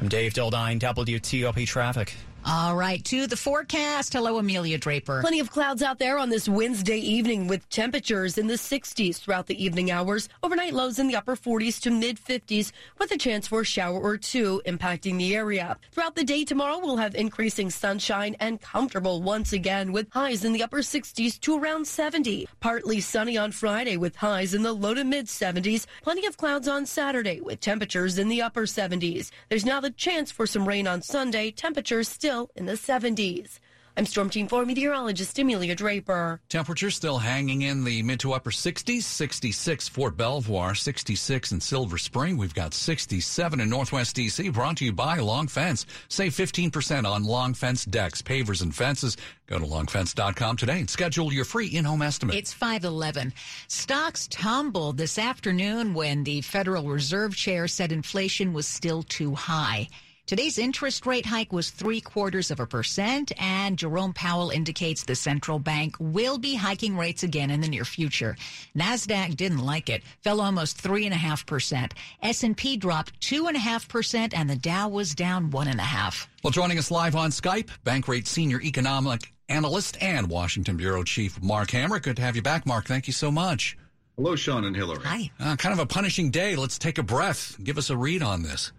I'm 0.00 0.08
Dave 0.08 0.34
Dildine, 0.34 0.78
WTOP 0.78 1.66
Traffic. 1.66 2.14
All 2.46 2.76
right, 2.76 3.02
to 3.06 3.26
the 3.26 3.38
forecast. 3.38 4.12
Hello, 4.12 4.36
Amelia 4.36 4.76
Draper. 4.76 5.22
Plenty 5.22 5.40
of 5.40 5.50
clouds 5.50 5.82
out 5.82 5.98
there 5.98 6.18
on 6.18 6.28
this 6.28 6.46
Wednesday 6.46 6.98
evening 6.98 7.46
with 7.46 7.66
temperatures 7.70 8.36
in 8.36 8.48
the 8.48 8.54
60s 8.54 9.16
throughout 9.16 9.46
the 9.46 9.64
evening 9.64 9.90
hours. 9.90 10.28
Overnight 10.42 10.74
lows 10.74 10.98
in 10.98 11.08
the 11.08 11.16
upper 11.16 11.36
40s 11.36 11.80
to 11.80 11.90
mid 11.90 12.22
50s 12.22 12.72
with 12.98 13.10
a 13.12 13.16
chance 13.16 13.46
for 13.48 13.62
a 13.62 13.64
shower 13.64 13.98
or 13.98 14.18
two 14.18 14.60
impacting 14.66 15.16
the 15.16 15.34
area. 15.34 15.78
Throughout 15.92 16.16
the 16.16 16.24
day 16.24 16.44
tomorrow, 16.44 16.78
we'll 16.80 16.98
have 16.98 17.14
increasing 17.14 17.70
sunshine 17.70 18.36
and 18.40 18.60
comfortable 18.60 19.22
once 19.22 19.54
again 19.54 19.90
with 19.90 20.12
highs 20.12 20.44
in 20.44 20.52
the 20.52 20.62
upper 20.62 20.80
60s 20.80 21.40
to 21.40 21.56
around 21.56 21.86
70. 21.86 22.46
Partly 22.60 23.00
sunny 23.00 23.38
on 23.38 23.52
Friday 23.52 23.96
with 23.96 24.16
highs 24.16 24.52
in 24.52 24.62
the 24.62 24.72
low 24.74 24.92
to 24.92 25.04
mid 25.04 25.28
70s. 25.28 25.86
Plenty 26.02 26.26
of 26.26 26.36
clouds 26.36 26.68
on 26.68 26.84
Saturday 26.84 27.40
with 27.40 27.60
temperatures 27.60 28.18
in 28.18 28.28
the 28.28 28.42
upper 28.42 28.66
70s. 28.66 29.30
There's 29.48 29.64
now 29.64 29.80
the 29.80 29.92
chance 29.92 30.30
for 30.30 30.46
some 30.46 30.68
rain 30.68 30.86
on 30.86 31.00
Sunday. 31.00 31.50
Temperatures 31.50 32.06
still 32.06 32.33
in 32.56 32.66
the 32.66 32.72
70s. 32.72 33.60
I'm 33.96 34.06
Storm 34.06 34.28
Team 34.28 34.48
4 34.48 34.66
meteorologist 34.66 35.38
Amelia 35.38 35.76
Draper. 35.76 36.40
Temperature 36.48 36.90
still 36.90 37.18
hanging 37.18 37.62
in 37.62 37.84
the 37.84 38.02
mid 38.02 38.18
to 38.20 38.32
upper 38.32 38.50
60s. 38.50 39.02
66 39.04 39.88
Fort 39.88 40.16
Belvoir, 40.16 40.74
66 40.74 41.52
in 41.52 41.60
Silver 41.60 41.96
Spring. 41.96 42.36
We've 42.36 42.52
got 42.52 42.74
67 42.74 43.60
in 43.60 43.70
Northwest 43.70 44.16
DC. 44.16 44.52
Brought 44.52 44.78
to 44.78 44.84
you 44.84 44.92
by 44.92 45.18
Long 45.18 45.46
Fence. 45.46 45.86
Save 46.08 46.32
15% 46.32 47.04
on 47.04 47.22
Long 47.22 47.54
Fence 47.54 47.84
decks, 47.84 48.20
pavers, 48.20 48.62
and 48.62 48.74
fences. 48.74 49.16
Go 49.46 49.60
to 49.60 49.64
longfence.com 49.64 50.56
today 50.56 50.80
and 50.80 50.90
schedule 50.90 51.32
your 51.32 51.44
free 51.44 51.68
in-home 51.68 52.02
estimate. 52.02 52.34
It's 52.34 52.52
511. 52.52 53.32
Stocks 53.68 54.26
tumbled 54.26 54.96
this 54.96 55.18
afternoon 55.18 55.94
when 55.94 56.24
the 56.24 56.40
Federal 56.40 56.88
Reserve 56.88 57.36
Chair 57.36 57.68
said 57.68 57.92
inflation 57.92 58.52
was 58.52 58.66
still 58.66 59.04
too 59.04 59.36
high. 59.36 59.88
Today's 60.26 60.56
interest 60.56 61.04
rate 61.04 61.26
hike 61.26 61.52
was 61.52 61.68
three 61.68 62.00
quarters 62.00 62.50
of 62.50 62.58
a 62.58 62.66
percent, 62.66 63.30
and 63.38 63.76
Jerome 63.76 64.14
Powell 64.14 64.48
indicates 64.48 65.02
the 65.02 65.14
central 65.14 65.58
bank 65.58 65.96
will 65.98 66.38
be 66.38 66.54
hiking 66.54 66.96
rates 66.96 67.22
again 67.22 67.50
in 67.50 67.60
the 67.60 67.68
near 67.68 67.84
future. 67.84 68.34
Nasdaq 68.74 69.36
didn't 69.36 69.58
like 69.58 69.90
it, 69.90 70.02
fell 70.22 70.40
almost 70.40 70.80
three 70.80 71.04
and 71.04 71.12
a 71.12 71.18
half 71.18 71.44
percent. 71.44 71.92
S&P 72.22 72.78
dropped 72.78 73.20
two 73.20 73.48
and 73.48 73.56
a 73.56 73.60
half 73.60 73.86
percent, 73.86 74.32
and 74.32 74.48
the 74.48 74.56
Dow 74.56 74.88
was 74.88 75.14
down 75.14 75.50
one 75.50 75.68
and 75.68 75.78
a 75.78 75.82
half. 75.82 76.26
Well, 76.42 76.52
joining 76.52 76.78
us 76.78 76.90
live 76.90 77.14
on 77.14 77.28
Skype, 77.28 77.68
Bankrate 77.84 78.26
senior 78.26 78.62
economic 78.62 79.30
analyst 79.50 79.98
and 80.00 80.30
Washington 80.30 80.78
bureau 80.78 81.02
chief 81.02 81.42
Mark 81.42 81.68
Hamrick. 81.68 82.04
Good 82.04 82.16
to 82.16 82.22
have 82.22 82.34
you 82.34 82.40
back, 82.40 82.64
Mark. 82.64 82.86
Thank 82.86 83.06
you 83.06 83.12
so 83.12 83.30
much. 83.30 83.76
Hello, 84.16 84.36
Sean 84.36 84.64
and 84.64 84.74
Hillary. 84.74 85.04
Hi. 85.04 85.30
Uh, 85.38 85.56
kind 85.56 85.74
of 85.74 85.80
a 85.80 85.86
punishing 85.86 86.30
day. 86.30 86.56
Let's 86.56 86.78
take 86.78 86.96
a 86.96 87.02
breath. 87.02 87.58
Give 87.62 87.76
us 87.76 87.90
a 87.90 87.96
read 87.96 88.22
on 88.22 88.42
this. 88.42 88.72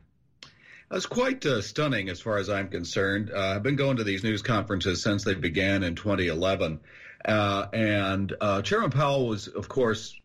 That's 0.96 1.08
quite 1.08 1.46
uh, 1.46 1.62
stunning 1.62 2.08
as 2.08 2.22
far 2.22 2.38
as 2.38 2.50
I'm 2.50 2.70
concerned. 2.70 3.30
Uh, 3.30 3.38
I've 3.38 3.64
been 3.64 3.75
going 3.75 3.98
to 3.98 4.06
these 4.06 4.24
news 4.24 4.42
conferences 4.42 5.04
since 5.04 5.25
they 5.25 5.34
began 5.34 5.84
in 5.84 5.96
2011. 5.96 6.80
Uh, 7.25 7.66
and 7.74 8.34
uh, 8.40 8.62
Chairman 8.62 8.92
Powell 8.92 9.28
was, 9.28 9.50
of 9.50 9.68
course, 9.68 10.16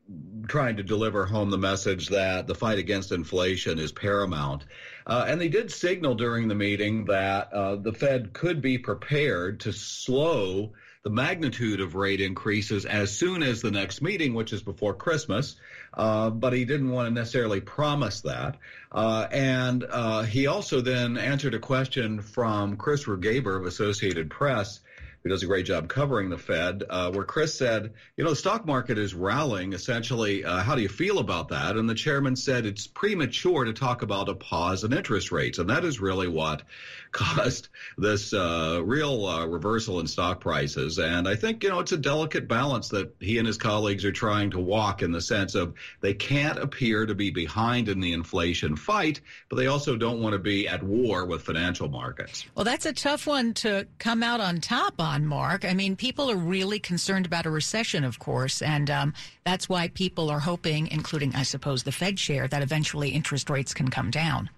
trying 0.46 0.76
to 0.76 0.84
deliver 0.84 1.26
home 1.26 1.50
the 1.50 1.58
message 1.58 2.10
that 2.10 2.46
the 2.46 2.54
fight 2.54 2.78
against 2.78 3.10
inflation 3.10 3.80
is 3.80 3.90
paramount. 3.90 4.64
Uh, 5.08 5.24
and 5.26 5.40
they 5.40 5.48
did 5.48 5.72
signal 5.72 6.14
during 6.14 6.46
the 6.46 6.54
meeting 6.54 7.06
that 7.06 7.52
uh, 7.52 7.74
the 7.74 7.92
Fed 7.92 8.32
could 8.32 8.62
be 8.62 8.78
prepared 8.78 9.58
to 9.58 9.72
slow 9.72 10.74
the 11.02 11.10
magnitude 11.10 11.80
of 11.80 11.94
rate 11.94 12.20
increases 12.20 12.84
as 12.84 13.16
soon 13.16 13.42
as 13.42 13.62
the 13.62 13.70
next 13.70 14.02
meeting, 14.02 14.34
which 14.34 14.52
is 14.52 14.62
before 14.62 14.94
Christmas. 14.94 15.56
Uh, 15.94 16.30
but 16.30 16.52
he 16.52 16.64
didn't 16.64 16.90
want 16.90 17.08
to 17.08 17.14
necessarily 17.14 17.60
promise 17.60 18.20
that. 18.20 18.58
Uh, 18.92 19.26
and 19.30 19.84
uh, 19.88 20.22
he 20.22 20.46
also 20.46 20.80
then 20.80 21.16
answered 21.16 21.54
a 21.54 21.58
question 21.58 22.20
from 22.20 22.76
Chris 22.76 23.04
Rugaber 23.04 23.56
of 23.56 23.66
Associated 23.66 24.30
Press 24.30 24.80
who 25.22 25.28
does 25.28 25.42
a 25.42 25.46
great 25.46 25.66
job 25.66 25.88
covering 25.88 26.30
the 26.30 26.38
Fed, 26.38 26.82
uh, 26.88 27.10
where 27.10 27.24
Chris 27.24 27.56
said, 27.56 27.92
you 28.16 28.24
know, 28.24 28.30
the 28.30 28.36
stock 28.36 28.64
market 28.64 28.98
is 28.98 29.14
rallying. 29.14 29.74
Essentially, 29.74 30.44
uh, 30.44 30.62
how 30.62 30.74
do 30.74 30.82
you 30.82 30.88
feel 30.88 31.18
about 31.18 31.48
that? 31.48 31.76
And 31.76 31.88
the 31.88 31.94
chairman 31.94 32.36
said 32.36 32.64
it's 32.64 32.86
premature 32.86 33.64
to 33.64 33.72
talk 33.72 34.02
about 34.02 34.28
a 34.28 34.34
pause 34.34 34.82
in 34.82 34.92
interest 34.92 35.30
rates, 35.30 35.58
and 35.58 35.68
that 35.68 35.84
is 35.84 36.00
really 36.00 36.28
what 36.28 36.62
caused 37.12 37.68
this 37.98 38.32
uh, 38.32 38.80
real 38.82 39.26
uh, 39.26 39.44
reversal 39.46 40.00
in 40.00 40.06
stock 40.06 40.40
prices. 40.40 40.98
And 40.98 41.28
I 41.28 41.34
think, 41.34 41.64
you 41.64 41.68
know, 41.68 41.80
it's 41.80 41.92
a 41.92 41.98
delicate 41.98 42.48
balance 42.48 42.88
that 42.90 43.14
he 43.20 43.38
and 43.38 43.46
his 43.46 43.58
colleagues 43.58 44.04
are 44.04 44.12
trying 44.12 44.50
to 44.52 44.60
walk 44.60 45.02
in 45.02 45.10
the 45.10 45.20
sense 45.20 45.54
of 45.54 45.74
they 46.00 46.14
can't 46.14 46.58
appear 46.58 47.06
to 47.06 47.14
be 47.14 47.30
behind 47.30 47.88
in 47.88 48.00
the 48.00 48.12
inflation 48.12 48.76
fight, 48.76 49.20
but 49.48 49.56
they 49.56 49.66
also 49.66 49.96
don't 49.96 50.22
want 50.22 50.34
to 50.34 50.38
be 50.38 50.68
at 50.68 50.82
war 50.82 51.26
with 51.26 51.42
financial 51.42 51.88
markets. 51.88 52.46
Well, 52.54 52.64
that's 52.64 52.86
a 52.86 52.92
tough 52.92 53.26
one 53.26 53.54
to 53.54 53.86
come 53.98 54.22
out 54.22 54.40
on 54.40 54.60
top 54.60 55.00
on, 55.10 55.26
Mark. 55.26 55.64
I 55.64 55.74
mean, 55.74 55.96
people 55.96 56.30
are 56.30 56.36
really 56.36 56.78
concerned 56.78 57.26
about 57.26 57.44
a 57.44 57.50
recession, 57.50 58.04
of 58.04 58.18
course, 58.20 58.62
and 58.62 58.88
um, 58.88 59.14
that's 59.44 59.68
why 59.68 59.88
people 59.88 60.30
are 60.30 60.38
hoping, 60.38 60.86
including, 60.86 61.34
I 61.34 61.42
suppose, 61.42 61.82
the 61.82 61.92
Fed 61.92 62.16
chair, 62.16 62.46
that 62.46 62.62
eventually 62.62 63.10
interest 63.10 63.50
rates 63.50 63.74
can 63.74 63.88
come 63.88 64.10
down 64.10 64.50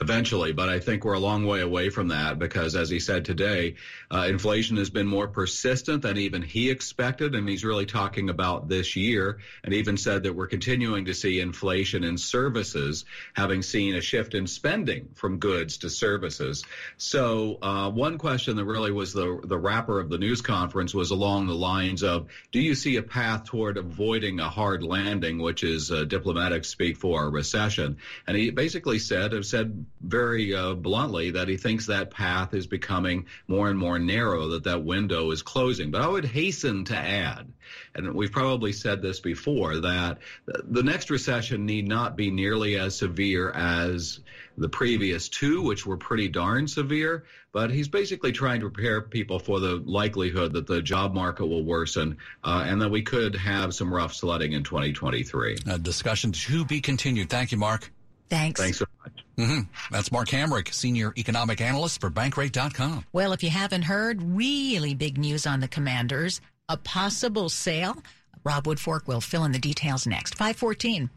eventually. 0.00 0.52
But 0.52 0.68
I 0.68 0.80
think 0.80 1.04
we're 1.04 1.14
a 1.14 1.20
long 1.20 1.46
way 1.46 1.60
away 1.60 1.90
from 1.90 2.08
that 2.08 2.38
because, 2.38 2.76
as 2.76 2.90
he 2.90 3.00
said 3.00 3.24
today, 3.24 3.76
uh, 4.10 4.26
inflation 4.28 4.76
has 4.76 4.90
been 4.90 5.06
more 5.06 5.28
persistent 5.28 6.02
than 6.02 6.18
even 6.18 6.42
he 6.42 6.70
expected. 6.70 7.34
And 7.34 7.48
he's 7.48 7.64
really 7.64 7.86
talking 7.86 8.28
about 8.28 8.68
this 8.68 8.96
year 8.96 9.38
and 9.64 9.74
even 9.74 9.96
said 9.96 10.24
that 10.24 10.34
we're 10.34 10.46
continuing 10.46 11.06
to 11.06 11.14
see 11.14 11.40
inflation 11.40 12.04
in 12.04 12.18
services, 12.18 13.04
having 13.34 13.62
seen 13.62 13.94
a 13.94 14.00
shift 14.00 14.34
in 14.34 14.46
spending 14.46 15.08
from 15.14 15.38
goods 15.38 15.78
to 15.78 15.90
services. 15.90 16.64
So, 16.98 17.58
uh, 17.62 17.90
one 17.90 18.18
question 18.18 18.56
that 18.56 18.64
really 18.64 18.92
was 18.92 19.12
the, 19.12 19.40
the 19.44 19.58
wrapper 19.58 19.98
of 20.00 20.08
the 20.08 20.18
news 20.18 20.42
conference 20.42 20.94
was 20.94 21.10
along 21.10 21.46
the 21.46 21.54
lines 21.54 22.02
of 22.02 22.28
Do 22.52 22.60
you 22.60 22.74
see 22.74 22.96
a 22.96 23.02
path 23.02 23.44
toward 23.44 23.76
avoiding 23.76 24.40
a 24.40 24.48
hard 24.48 24.82
landing, 24.82 25.38
which 25.38 25.64
is 25.64 25.90
uh, 25.90 26.04
diplomatic 26.04 26.64
speak 26.64 26.96
for 26.96 27.24
a 27.24 27.28
recession? 27.30 27.98
And 28.26 28.36
he 28.36 28.50
basically 28.50 28.98
said, 28.98 29.32
have 29.32 29.46
said 29.46 29.85
very 30.00 30.54
uh, 30.54 30.74
bluntly 30.74 31.30
that 31.32 31.48
he 31.48 31.56
thinks 31.56 31.86
that 31.86 32.10
path 32.10 32.54
is 32.54 32.66
becoming 32.66 33.26
more 33.48 33.68
and 33.68 33.78
more 33.78 33.98
narrow, 33.98 34.48
that 34.48 34.64
that 34.64 34.84
window 34.84 35.30
is 35.30 35.42
closing. 35.42 35.90
But 35.90 36.02
I 36.02 36.08
would 36.08 36.24
hasten 36.24 36.84
to 36.86 36.96
add, 36.96 37.52
and 37.94 38.14
we've 38.14 38.30
probably 38.30 38.72
said 38.72 39.02
this 39.02 39.20
before, 39.20 39.80
that 39.80 40.18
the 40.46 40.82
next 40.82 41.10
recession 41.10 41.66
need 41.66 41.88
not 41.88 42.16
be 42.16 42.30
nearly 42.30 42.76
as 42.76 42.96
severe 42.96 43.50
as 43.50 44.20
the 44.58 44.68
previous 44.68 45.28
two, 45.28 45.62
which 45.62 45.86
were 45.86 45.96
pretty 45.96 46.28
darn 46.28 46.68
severe. 46.68 47.24
But 47.52 47.70
he's 47.70 47.88
basically 47.88 48.32
trying 48.32 48.60
to 48.60 48.70
prepare 48.70 49.00
people 49.00 49.38
for 49.38 49.60
the 49.60 49.82
likelihood 49.84 50.52
that 50.52 50.66
the 50.66 50.82
job 50.82 51.14
market 51.14 51.46
will 51.46 51.64
worsen 51.64 52.18
uh, 52.44 52.64
and 52.66 52.80
that 52.82 52.90
we 52.90 53.02
could 53.02 53.34
have 53.34 53.74
some 53.74 53.92
rough 53.92 54.14
sledding 54.14 54.52
in 54.52 54.62
2023. 54.62 55.58
A 55.66 55.78
discussion 55.78 56.32
to 56.32 56.64
be 56.64 56.80
continued. 56.80 57.30
Thank 57.30 57.52
you, 57.52 57.58
Mark. 57.58 57.90
Thanks. 58.28 58.60
Thanks 58.60 58.78
so 58.78 58.86
much. 59.04 59.24
Mm-hmm. 59.38 59.60
That's 59.90 60.10
Mark 60.10 60.28
Hamrick, 60.28 60.72
Senior 60.72 61.12
Economic 61.16 61.60
Analyst 61.60 62.00
for 62.00 62.10
Bankrate.com. 62.10 63.04
Well, 63.12 63.32
if 63.32 63.42
you 63.42 63.50
haven't 63.50 63.82
heard, 63.82 64.22
really 64.22 64.94
big 64.94 65.18
news 65.18 65.46
on 65.46 65.60
the 65.60 65.68
Commanders. 65.68 66.40
A 66.68 66.76
possible 66.76 67.48
sale. 67.48 67.96
Rob 68.44 68.64
Woodfork 68.64 69.06
will 69.06 69.20
fill 69.20 69.44
in 69.44 69.52
the 69.52 69.58
details 69.58 70.06
next. 70.06 70.34
514. 70.34 71.10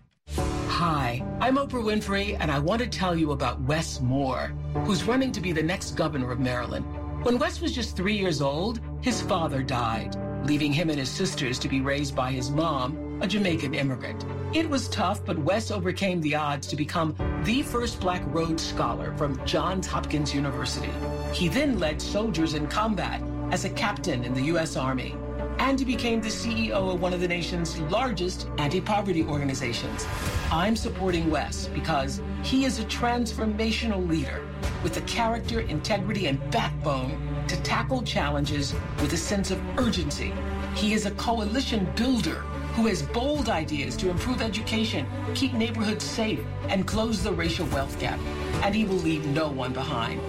Hi, 0.69 1.23
I'm 1.41 1.57
Oprah 1.57 1.83
Winfrey, 1.83 2.37
and 2.39 2.51
I 2.51 2.59
want 2.59 2.81
to 2.81 2.87
tell 2.87 3.15
you 3.15 3.31
about 3.31 3.59
Wes 3.61 3.99
Moore, 3.99 4.53
who's 4.85 5.03
running 5.03 5.31
to 5.33 5.41
be 5.41 5.51
the 5.51 5.63
next 5.63 5.91
governor 5.91 6.31
of 6.31 6.39
Maryland. 6.39 6.85
When 7.23 7.37
Wes 7.37 7.59
was 7.59 7.73
just 7.73 7.97
three 7.97 8.15
years 8.15 8.41
old, 8.41 8.79
his 9.01 9.21
father 9.21 9.61
died, 9.61 10.15
leaving 10.49 10.73
him 10.73 10.89
and 10.89 10.97
his 10.97 11.11
sisters 11.11 11.59
to 11.59 11.69
be 11.69 11.79
raised 11.79 12.15
by 12.15 12.31
his 12.31 12.49
mom, 12.49 13.19
a 13.21 13.27
Jamaican 13.27 13.75
immigrant. 13.75 14.25
It 14.51 14.67
was 14.67 14.89
tough, 14.89 15.23
but 15.23 15.37
Wes 15.37 15.69
overcame 15.69 16.21
the 16.21 16.33
odds 16.33 16.65
to 16.69 16.75
become 16.75 17.15
the 17.43 17.61
first 17.61 17.99
black 17.99 18.23
Rhodes 18.33 18.65
Scholar 18.65 19.15
from 19.15 19.45
Johns 19.45 19.85
Hopkins 19.85 20.33
University. 20.33 20.89
He 21.33 21.49
then 21.49 21.77
led 21.77 22.01
soldiers 22.01 22.55
in 22.55 22.65
combat 22.65 23.21
as 23.51 23.63
a 23.63 23.69
captain 23.69 24.23
in 24.23 24.33
the 24.33 24.41
U.S. 24.53 24.75
Army. 24.75 25.15
And 25.59 25.77
he 25.77 25.85
became 25.85 26.19
the 26.19 26.29
CEO 26.29 26.93
of 26.93 26.99
one 26.99 27.13
of 27.13 27.21
the 27.21 27.27
nation's 27.27 27.79
largest 27.81 28.47
anti-poverty 28.57 29.25
organizations. 29.25 30.07
I'm 30.51 30.75
supporting 30.75 31.29
Wes 31.29 31.67
because 31.67 32.23
he 32.41 32.65
is 32.65 32.79
a 32.79 32.85
transformational 32.85 34.07
leader 34.09 34.41
with 34.81 34.95
the 34.95 35.01
character, 35.01 35.59
integrity, 35.59 36.25
and 36.25 36.39
backbone 36.49 37.38
to 37.49 37.59
tackle 37.63 38.03
challenges 38.03 38.73
with 39.01 39.11
a 39.13 39.17
sense 39.17 39.49
of 39.49 39.59
urgency. 39.79 40.31
He 40.75 40.93
is 40.93 41.05
a 41.05 41.11
coalition 41.11 41.89
builder 41.95 42.43
who 42.75 42.85
has 42.85 43.01
bold 43.01 43.49
ideas 43.49 43.97
to 43.97 44.09
improve 44.09 44.41
education, 44.41 45.05
keep 45.33 45.53
neighborhoods 45.53 46.05
safe, 46.05 46.39
and 46.69 46.87
close 46.87 47.23
the 47.23 47.31
racial 47.33 47.65
wealth 47.67 47.99
gap. 47.99 48.19
And 48.63 48.75
he 48.75 48.85
will 48.85 48.97
leave 48.97 49.25
no 49.25 49.49
one 49.49 49.73
behind. 49.73 50.21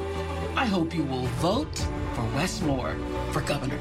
I 0.56 0.64
hope 0.64 0.94
you 0.94 1.04
will 1.04 1.26
vote 1.42 1.78
for 2.14 2.24
Wes 2.34 2.60
Moore 2.62 2.96
for 3.32 3.42
governor. 3.42 3.78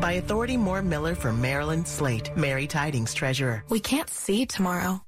By 0.00 0.14
authority 0.14 0.56
Moore 0.56 0.82
Miller 0.82 1.14
for 1.14 1.32
Maryland 1.32 1.86
Slate, 1.86 2.36
Mary 2.36 2.66
Tidings, 2.66 3.14
Treasurer. 3.14 3.64
We 3.68 3.80
can't 3.80 4.10
see 4.10 4.44
tomorrow, 4.44 5.00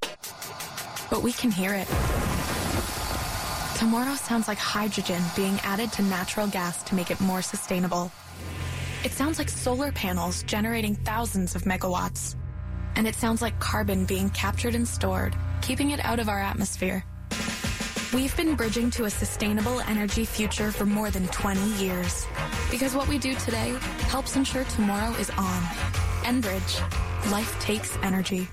but 1.10 1.22
we 1.22 1.32
can 1.32 1.50
hear 1.50 1.74
it. 1.74 2.37
Tomorrow 3.78 4.16
sounds 4.16 4.48
like 4.48 4.58
hydrogen 4.58 5.22
being 5.36 5.56
added 5.62 5.92
to 5.92 6.02
natural 6.02 6.48
gas 6.48 6.82
to 6.82 6.96
make 6.96 7.12
it 7.12 7.20
more 7.20 7.40
sustainable. 7.42 8.10
It 9.04 9.12
sounds 9.12 9.38
like 9.38 9.48
solar 9.48 9.92
panels 9.92 10.42
generating 10.42 10.96
thousands 10.96 11.54
of 11.54 11.62
megawatts. 11.62 12.34
And 12.96 13.06
it 13.06 13.14
sounds 13.14 13.40
like 13.40 13.60
carbon 13.60 14.04
being 14.04 14.30
captured 14.30 14.74
and 14.74 14.86
stored, 14.86 15.36
keeping 15.62 15.90
it 15.90 16.04
out 16.04 16.18
of 16.18 16.28
our 16.28 16.40
atmosphere. 16.40 17.04
We've 18.12 18.36
been 18.36 18.56
bridging 18.56 18.90
to 18.90 19.04
a 19.04 19.10
sustainable 19.10 19.80
energy 19.82 20.24
future 20.24 20.72
for 20.72 20.84
more 20.84 21.12
than 21.12 21.28
20 21.28 21.60
years. 21.74 22.26
Because 22.72 22.96
what 22.96 23.06
we 23.06 23.16
do 23.16 23.32
today 23.36 23.76
helps 24.08 24.34
ensure 24.34 24.64
tomorrow 24.64 25.12
is 25.20 25.30
on. 25.30 25.62
Enbridge. 26.24 27.30
Life 27.30 27.56
takes 27.60 27.96
energy. 28.02 28.48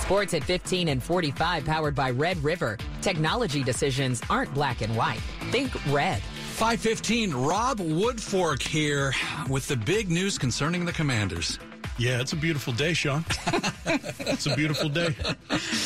Sports 0.00 0.34
at 0.34 0.44
15 0.44 0.88
and 0.88 1.02
45 1.02 1.64
powered 1.64 1.94
by 1.94 2.10
Red 2.10 2.44
River. 2.44 2.76
Technology 3.04 3.62
decisions 3.62 4.22
aren't 4.30 4.54
black 4.54 4.80
and 4.80 4.96
white. 4.96 5.20
Think 5.50 5.70
red. 5.92 6.22
515, 6.54 7.34
Rob 7.34 7.78
Woodfork 7.78 8.62
here 8.62 9.12
with 9.46 9.68
the 9.68 9.76
big 9.76 10.10
news 10.10 10.38
concerning 10.38 10.86
the 10.86 10.92
Commanders. 10.92 11.58
Yeah, 11.98 12.22
it's 12.22 12.32
a 12.32 12.36
beautiful 12.36 12.72
day, 12.72 12.94
Sean. 12.94 13.22
it's 14.20 14.46
a 14.46 14.56
beautiful 14.56 14.88
day. 14.88 15.14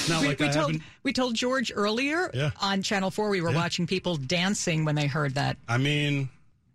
Not 0.08 0.22
we, 0.22 0.28
like 0.28 0.38
we 0.38 0.46
I 0.46 0.50
told 0.52 0.66
haven't. 0.74 0.82
we 1.02 1.12
told 1.12 1.34
George 1.34 1.72
earlier 1.74 2.30
Yeah. 2.32 2.52
on 2.60 2.82
Channel 2.84 3.10
Four 3.10 3.30
we 3.30 3.40
were 3.40 3.50
Yeah. 3.50 3.56
watching 3.56 3.88
people 3.88 4.14
dancing 4.16 4.84
when 4.84 4.94
they 4.94 5.08
heard 5.08 5.34
that. 5.34 5.56
I 5.68 5.76
mean, 5.78 6.28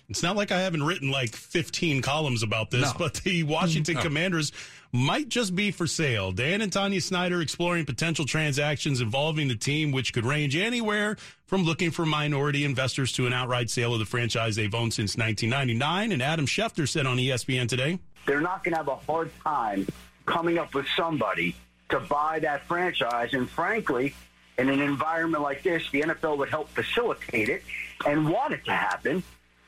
it's 0.10 0.24
not 0.24 0.36
like 0.36 0.52
I 0.52 0.60
haven't 0.60 0.84
written 0.84 1.10
like 1.10 1.34
15 1.38 2.02
columns 2.02 2.44
about 2.44 2.70
this, 2.70 2.92
No. 2.92 2.94
but 3.00 3.14
the 3.24 3.44
Washington 3.44 3.96
No. 3.96 4.02
Commanders 4.02 4.52
might 4.94 5.28
just 5.28 5.56
be 5.56 5.72
for 5.72 5.88
sale. 5.88 6.32
Dan 6.32 6.62
and 6.62 6.72
Tanya 6.72 7.02
Snyder 7.02 7.42
exploring 7.42 7.84
potential 7.84 8.26
transactions 8.26 9.02
involving 9.02 9.48
the 9.48 9.56
team, 9.56 9.92
which 9.92 10.14
could 10.14 10.24
range 10.24 10.56
anywhere 10.56 11.18
from 11.48 11.64
looking 11.64 11.90
for 11.90 12.06
minority 12.06 12.64
investors 12.64 13.12
to 13.14 13.26
an 13.26 13.34
outright 13.34 13.72
sale 13.72 13.94
of 13.94 14.00
the 14.00 14.06
franchise 14.06 14.56
they've 14.56 14.74
owned 14.74 14.94
since 14.94 15.18
1999. 15.18 16.12
And 16.12 16.22
Adam 16.22 16.46
Schefter 16.46 16.88
said 16.88 17.08
on 17.08 17.18
ESPN 17.18 17.68
today. 17.68 18.00
they're 18.28 18.40
not 18.40 18.64
going 18.64 18.74
to 18.74 18.78
have 18.78 18.88
a 18.88 18.96
hard 18.96 19.32
time 19.44 19.88
coming 20.28 20.60
up 20.60 20.76
with 20.76 20.86
somebody 20.96 21.56
to 21.90 22.00
buy 22.00 22.40
that 22.40 22.64
franchise. 22.68 23.34
And 23.34 23.50
frankly, 23.50 24.14
in 24.60 24.70
an 24.70 24.80
environment 24.80 25.42
like 25.42 25.64
this, 25.64 25.90
the 25.92 26.02
NFL 26.02 26.38
would 26.38 26.50
help 26.50 26.70
facilitate 26.70 27.50
it 27.50 27.64
and 28.06 28.30
want 28.30 28.54
it 28.54 28.64
to 28.66 28.72
happen 28.72 29.24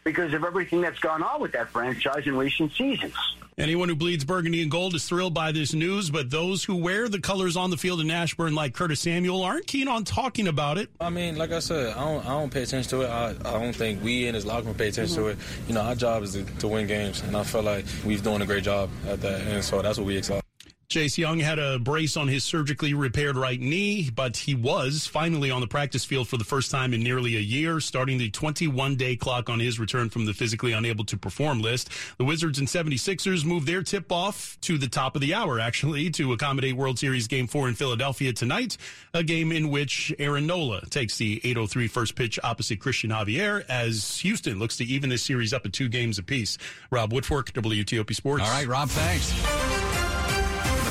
because 0.05 0.35
of 0.35 0.43
everything 0.43 0.81
that's 0.81 0.99
gone 0.99 1.23
on 1.23 1.41
with 1.41 1.51
that 1.53 1.67
franchise 1.69 2.27
in 2.27 2.37
recent 2.37 2.71
seasons. 2.73 3.15
Anyone 3.57 3.89
who 3.89 3.95
bleeds 3.95 4.23
burgundy 4.23 4.61
and 4.61 4.69
gold 4.69 4.93
is 4.93 5.05
thrilled 5.07 5.33
by 5.33 5.51
this 5.51 5.73
news, 5.73 6.11
but 6.11 6.29
those 6.29 6.63
who 6.63 6.75
wear 6.75 7.09
the 7.09 7.19
colors 7.19 7.57
on 7.57 7.71
the 7.71 7.77
field 7.77 8.01
in 8.01 8.11
Ashburn, 8.11 8.53
like 8.53 8.73
Curtis 8.73 8.99
Samuel, 8.99 9.43
aren't 9.43 9.65
keen 9.65 9.87
on 9.87 10.03
talking 10.03 10.47
about 10.47 10.77
it. 10.77 10.89
I 11.01 11.09
mean, 11.09 11.37
like 11.37 11.51
I 11.51 11.59
said, 11.59 11.95
I 11.95 12.03
don't, 12.03 12.25
I 12.25 12.29
don't 12.29 12.53
pay 12.53 12.63
attention 12.63 12.89
to 12.91 13.05
it. 13.05 13.09
I, 13.09 13.29
I 13.29 13.53
don't 13.53 13.73
think 13.73 14.03
we 14.03 14.27
in 14.27 14.35
his 14.35 14.45
locker 14.45 14.67
room 14.67 14.75
pay 14.75 14.89
attention 14.89 15.15
to 15.15 15.27
it. 15.27 15.37
You 15.67 15.73
know, 15.73 15.81
our 15.81 15.95
job 15.95 16.21
is 16.21 16.33
to, 16.33 16.43
to 16.43 16.67
win 16.67 16.85
games, 16.85 17.21
and 17.23 17.35
I 17.35 17.43
feel 17.43 17.63
like 17.63 17.85
we've 18.05 18.21
doing 18.21 18.41
a 18.41 18.45
great 18.45 18.63
job 18.63 18.89
at 19.07 19.21
that, 19.21 19.41
and 19.41 19.63
so 19.63 19.81
that's 19.81 19.97
what 19.97 20.05
we 20.05 20.17
excel. 20.17 20.44
Chase 20.87 21.17
Young 21.17 21.39
had 21.39 21.57
a 21.57 21.79
brace 21.79 22.15
on 22.15 22.27
his 22.27 22.43
surgically 22.43 22.93
repaired 22.93 23.35
right 23.35 23.59
knee, 23.59 24.09
but 24.09 24.37
he 24.37 24.53
was 24.53 25.07
finally 25.07 25.49
on 25.49 25.61
the 25.61 25.67
practice 25.67 26.05
field 26.05 26.27
for 26.27 26.37
the 26.37 26.43
first 26.43 26.69
time 26.69 26.93
in 26.93 27.01
nearly 27.01 27.35
a 27.35 27.39
year, 27.39 27.79
starting 27.79 28.17
the 28.17 28.29
21 28.29 28.95
day 28.95 29.15
clock 29.15 29.49
on 29.49 29.59
his 29.59 29.79
return 29.79 30.09
from 30.09 30.25
the 30.25 30.33
physically 30.33 30.73
unable 30.73 31.03
to 31.05 31.17
perform 31.17 31.59
list. 31.59 31.89
The 32.17 32.23
Wizards 32.23 32.59
and 32.59 32.67
76ers 32.67 33.43
moved 33.43 33.67
their 33.67 33.81
tip 33.81 34.11
off 34.11 34.57
to 34.61 34.77
the 34.77 34.87
top 34.87 35.15
of 35.15 35.21
the 35.21 35.33
hour, 35.33 35.59
actually, 35.59 36.11
to 36.11 36.33
accommodate 36.33 36.75
World 36.75 36.99
Series 36.99 37.27
Game 37.27 37.47
4 37.47 37.69
in 37.69 37.73
Philadelphia 37.75 38.31
tonight, 38.31 38.77
a 39.13 39.23
game 39.23 39.51
in 39.51 39.69
which 39.69 40.13
Aaron 40.19 40.45
Nola 40.45 40.85
takes 40.85 41.17
the 41.17 41.41
803 41.43 41.87
first 41.87 42.15
pitch 42.15 42.39
opposite 42.43 42.79
Christian 42.79 43.09
Javier 43.09 43.65
as 43.67 44.19
Houston 44.19 44.59
looks 44.59 44.77
to 44.77 44.85
even 44.85 45.09
this 45.09 45.23
series 45.23 45.51
up 45.51 45.65
at 45.65 45.73
two 45.73 45.89
games 45.89 46.19
apiece. 46.19 46.57
Rob 46.91 47.11
Woodfork, 47.11 47.51
WTOP 47.53 48.13
Sports. 48.13 48.43
All 48.43 48.49
right, 48.51 48.67
Rob, 48.67 48.89
thanks. 48.89 49.74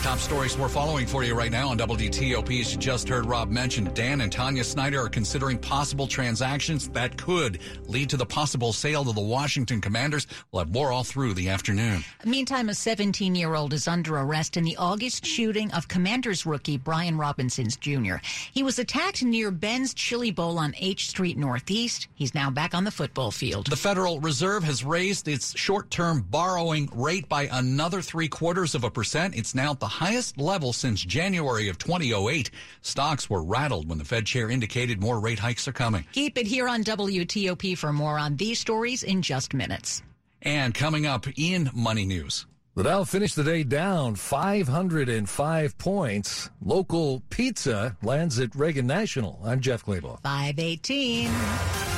Top 0.04 0.18
stories 0.18 0.58
we're 0.58 0.68
following 0.68 1.06
for 1.06 1.24
you 1.24 1.34
right 1.34 1.50
now 1.50 1.70
on 1.70 1.78
WDTOP, 1.78 2.60
as 2.60 2.74
you 2.74 2.78
just 2.78 3.08
heard 3.08 3.24
Rob 3.24 3.50
mention, 3.50 3.84
Dan 3.94 4.20
and 4.20 4.30
Tanya 4.30 4.62
Snyder 4.62 5.00
are 5.00 5.08
considering 5.08 5.56
possible 5.56 6.06
transactions 6.06 6.90
that 6.90 7.16
could 7.16 7.60
lead 7.86 8.10
to 8.10 8.18
the 8.18 8.26
possible 8.26 8.74
sale 8.74 9.08
of 9.08 9.14
the 9.14 9.22
Washington 9.22 9.80
Commanders. 9.80 10.26
We'll 10.52 10.62
have 10.62 10.70
more 10.70 10.92
all 10.92 11.04
through 11.04 11.32
the 11.32 11.48
afternoon. 11.48 12.04
Meantime, 12.22 12.68
a 12.68 12.74
17 12.74 13.34
year 13.34 13.54
old 13.54 13.72
is 13.72 13.88
under 13.88 14.18
arrest 14.18 14.58
in 14.58 14.64
the 14.64 14.76
August 14.76 15.24
shooting 15.24 15.72
of 15.72 15.88
Commanders 15.88 16.44
rookie 16.44 16.76
Brian 16.76 17.16
Robinsons 17.16 17.76
Jr. 17.76 18.16
He 18.52 18.62
was 18.62 18.78
attacked 18.78 19.22
near 19.22 19.50
Ben's 19.50 19.94
Chili 19.94 20.30
Bowl 20.30 20.58
on 20.58 20.74
H 20.78 21.08
Street 21.08 21.38
Northeast. 21.38 22.08
He's 22.14 22.34
now 22.34 22.50
back 22.50 22.74
on 22.74 22.84
the 22.84 22.90
football 22.90 23.30
field. 23.30 23.68
The 23.68 23.76
Federal 23.76 24.20
Reserve 24.20 24.64
has 24.64 24.84
raised 24.84 25.28
its 25.28 25.56
short-term 25.56 26.26
borrowing 26.28 26.90
rate 26.92 27.26
by 27.26 27.48
another 27.50 28.02
three 28.02 28.28
quarters 28.28 28.74
of 28.74 28.84
a 28.84 28.90
percent. 28.90 29.34
It's 29.34 29.54
now 29.54 29.70
at 29.70 29.80
the 29.80 29.93
highest 29.94 30.38
level 30.38 30.72
since 30.72 31.04
January 31.04 31.68
of 31.68 31.78
2008. 31.78 32.50
Stocks 32.82 33.30
were 33.30 33.42
rattled 33.42 33.88
when 33.88 33.98
the 33.98 34.04
Fed 34.04 34.26
chair 34.26 34.50
indicated 34.50 35.00
more 35.00 35.20
rate 35.20 35.38
hikes 35.38 35.68
are 35.68 35.72
coming. 35.72 36.04
Keep 36.12 36.36
it 36.38 36.46
here 36.46 36.68
on 36.68 36.82
WTOP 36.82 37.78
for 37.78 37.92
more 37.92 38.18
on 38.18 38.36
these 38.36 38.58
stories 38.58 39.02
in 39.02 39.22
just 39.22 39.54
minutes. 39.54 40.02
And 40.42 40.74
coming 40.74 41.06
up 41.06 41.26
in 41.36 41.70
Money 41.72 42.04
News. 42.04 42.46
The 42.76 42.82
Dow 42.82 43.04
finished 43.04 43.36
the 43.36 43.44
day 43.44 43.62
down 43.62 44.16
505 44.16 45.78
points. 45.78 46.50
Local 46.60 47.22
pizza 47.30 47.96
lands 48.02 48.40
at 48.40 48.56
Reagan 48.56 48.88
National. 48.88 49.40
I'm 49.44 49.60
Jeff 49.60 49.84
Clabaugh. 49.84 50.20
518. 50.22 51.93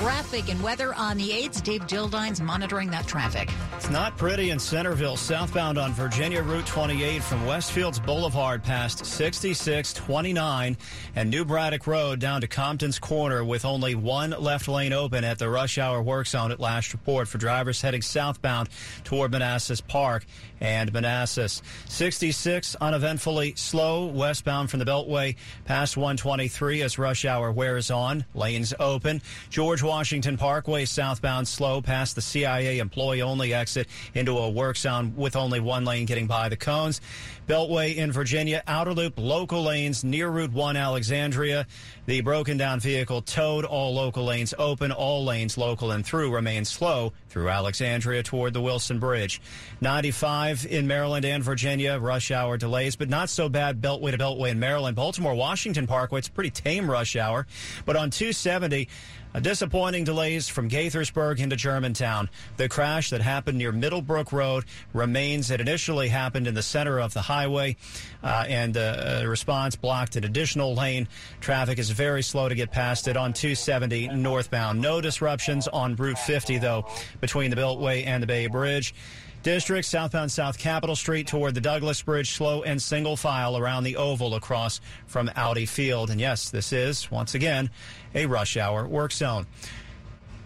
Traffic 0.00 0.48
and 0.48 0.62
weather 0.62 0.94
on 0.94 1.18
the 1.18 1.28
8s. 1.28 1.62
Dave 1.62 1.86
Dildine's 1.86 2.40
monitoring 2.40 2.88
that 2.88 3.06
traffic. 3.06 3.50
It's 3.76 3.90
not 3.90 4.16
pretty 4.16 4.48
in 4.48 4.58
Centreville, 4.58 5.18
southbound 5.18 5.76
on 5.76 5.92
Virginia 5.92 6.42
Route 6.42 6.66
28 6.66 7.22
from 7.22 7.44
Westfields 7.44 8.02
Boulevard 8.06 8.62
past 8.62 9.04
6629 9.04 10.78
and 11.16 11.30
New 11.30 11.44
Braddock 11.44 11.86
Road 11.86 12.18
down 12.18 12.40
to 12.40 12.48
Compton's 12.48 12.98
Corner 12.98 13.44
with 13.44 13.66
only 13.66 13.94
one 13.94 14.30
left 14.30 14.68
lane 14.68 14.94
open 14.94 15.22
at 15.22 15.38
the 15.38 15.50
rush 15.50 15.76
hour 15.76 16.00
work 16.00 16.26
zone 16.26 16.50
at 16.50 16.60
last 16.60 16.94
report 16.94 17.28
for 17.28 17.36
drivers 17.36 17.82
heading 17.82 18.00
southbound 18.00 18.70
toward 19.04 19.30
Manassas 19.32 19.82
Park 19.82 20.24
and 20.62 20.90
Manassas. 20.94 21.60
66 21.88 22.74
uneventfully 22.80 23.52
slow 23.56 24.06
westbound 24.06 24.70
from 24.70 24.78
the 24.78 24.86
Beltway 24.86 25.36
past 25.66 25.98
123 25.98 26.80
as 26.80 26.98
rush 26.98 27.26
hour 27.26 27.52
wears 27.52 27.90
on. 27.90 28.24
Lanes 28.32 28.72
open. 28.80 29.20
George 29.50 29.82
Washington 29.90 30.36
Parkway 30.36 30.84
southbound 30.84 31.48
slow 31.48 31.82
past 31.82 32.14
the 32.14 32.20
CIA 32.20 32.78
employee 32.78 33.22
only 33.22 33.52
exit 33.52 33.88
into 34.14 34.38
a 34.38 34.48
work 34.48 34.76
zone 34.76 35.12
with 35.16 35.34
only 35.34 35.58
one 35.58 35.84
lane 35.84 36.06
getting 36.06 36.28
by 36.28 36.48
the 36.48 36.56
cones. 36.56 37.00
Beltway 37.48 37.96
in 37.96 38.12
Virginia, 38.12 38.62
outer 38.68 38.94
loop 38.94 39.14
local 39.16 39.64
lanes 39.64 40.04
near 40.04 40.28
Route 40.28 40.52
1 40.52 40.76
Alexandria. 40.76 41.66
The 42.06 42.20
broken 42.20 42.56
down 42.56 42.78
vehicle 42.78 43.22
towed 43.22 43.64
all 43.64 43.92
local 43.92 44.24
lanes 44.24 44.54
open, 44.56 44.92
all 44.92 45.24
lanes 45.24 45.58
local 45.58 45.90
and 45.90 46.06
through 46.06 46.32
remain 46.32 46.64
slow 46.64 47.12
through 47.28 47.48
Alexandria 47.48 48.22
toward 48.22 48.52
the 48.52 48.60
Wilson 48.60 49.00
Bridge. 49.00 49.40
95 49.80 50.66
in 50.66 50.86
Maryland 50.86 51.24
and 51.24 51.42
Virginia, 51.42 51.98
rush 51.98 52.30
hour 52.30 52.56
delays, 52.56 52.94
but 52.94 53.08
not 53.08 53.28
so 53.28 53.48
bad 53.48 53.80
Beltway 53.80 54.12
to 54.12 54.18
Beltway 54.18 54.50
in 54.50 54.60
Maryland. 54.60 54.94
Baltimore 54.94 55.34
Washington 55.34 55.88
Parkway, 55.88 56.20
it's 56.20 56.28
pretty 56.28 56.50
tame 56.50 56.88
rush 56.88 57.16
hour, 57.16 57.48
but 57.84 57.96
on 57.96 58.10
270, 58.10 58.86
a 59.34 59.40
disappointing 59.40 60.04
delays 60.04 60.48
from 60.48 60.68
Gaithersburg 60.68 61.38
into 61.38 61.56
Germantown. 61.56 62.28
The 62.56 62.68
crash 62.68 63.10
that 63.10 63.20
happened 63.20 63.58
near 63.58 63.72
Middlebrook 63.72 64.32
Road 64.32 64.64
remains. 64.92 65.50
It 65.50 65.60
initially 65.60 66.08
happened 66.08 66.46
in 66.46 66.54
the 66.54 66.62
center 66.62 66.98
of 66.98 67.14
the 67.14 67.22
highway, 67.22 67.76
uh, 68.22 68.44
and 68.48 68.76
uh, 68.76 69.22
response 69.26 69.76
blocked 69.76 70.16
an 70.16 70.24
additional 70.24 70.74
lane. 70.74 71.08
Traffic 71.40 71.78
is 71.78 71.90
very 71.90 72.22
slow 72.22 72.48
to 72.48 72.54
get 72.54 72.72
past 72.72 73.08
it 73.08 73.16
on 73.16 73.32
270 73.32 74.08
northbound. 74.08 74.80
No 74.80 75.00
disruptions 75.00 75.68
on 75.68 75.94
Route 75.96 76.18
50, 76.18 76.58
though, 76.58 76.86
between 77.20 77.50
the 77.50 77.56
Beltway 77.56 78.06
and 78.06 78.22
the 78.22 78.26
Bay 78.26 78.46
Bridge. 78.46 78.94
District 79.42 79.86
southbound 79.86 80.30
South 80.30 80.58
Capitol 80.58 80.94
Street 80.94 81.26
toward 81.26 81.54
the 81.54 81.60
Douglass 81.60 82.02
Bridge, 82.02 82.30
slow 82.32 82.62
and 82.62 82.80
single 82.80 83.16
file 83.16 83.56
around 83.56 83.84
the 83.84 83.96
oval 83.96 84.34
across 84.34 84.80
from 85.06 85.30
Audi 85.34 85.64
Field. 85.64 86.10
And 86.10 86.20
yes, 86.20 86.50
this 86.50 86.72
is, 86.72 87.10
once 87.10 87.34
again, 87.34 87.70
a 88.14 88.26
rush 88.26 88.56
hour 88.58 88.86
work 88.86 89.12
zone. 89.12 89.46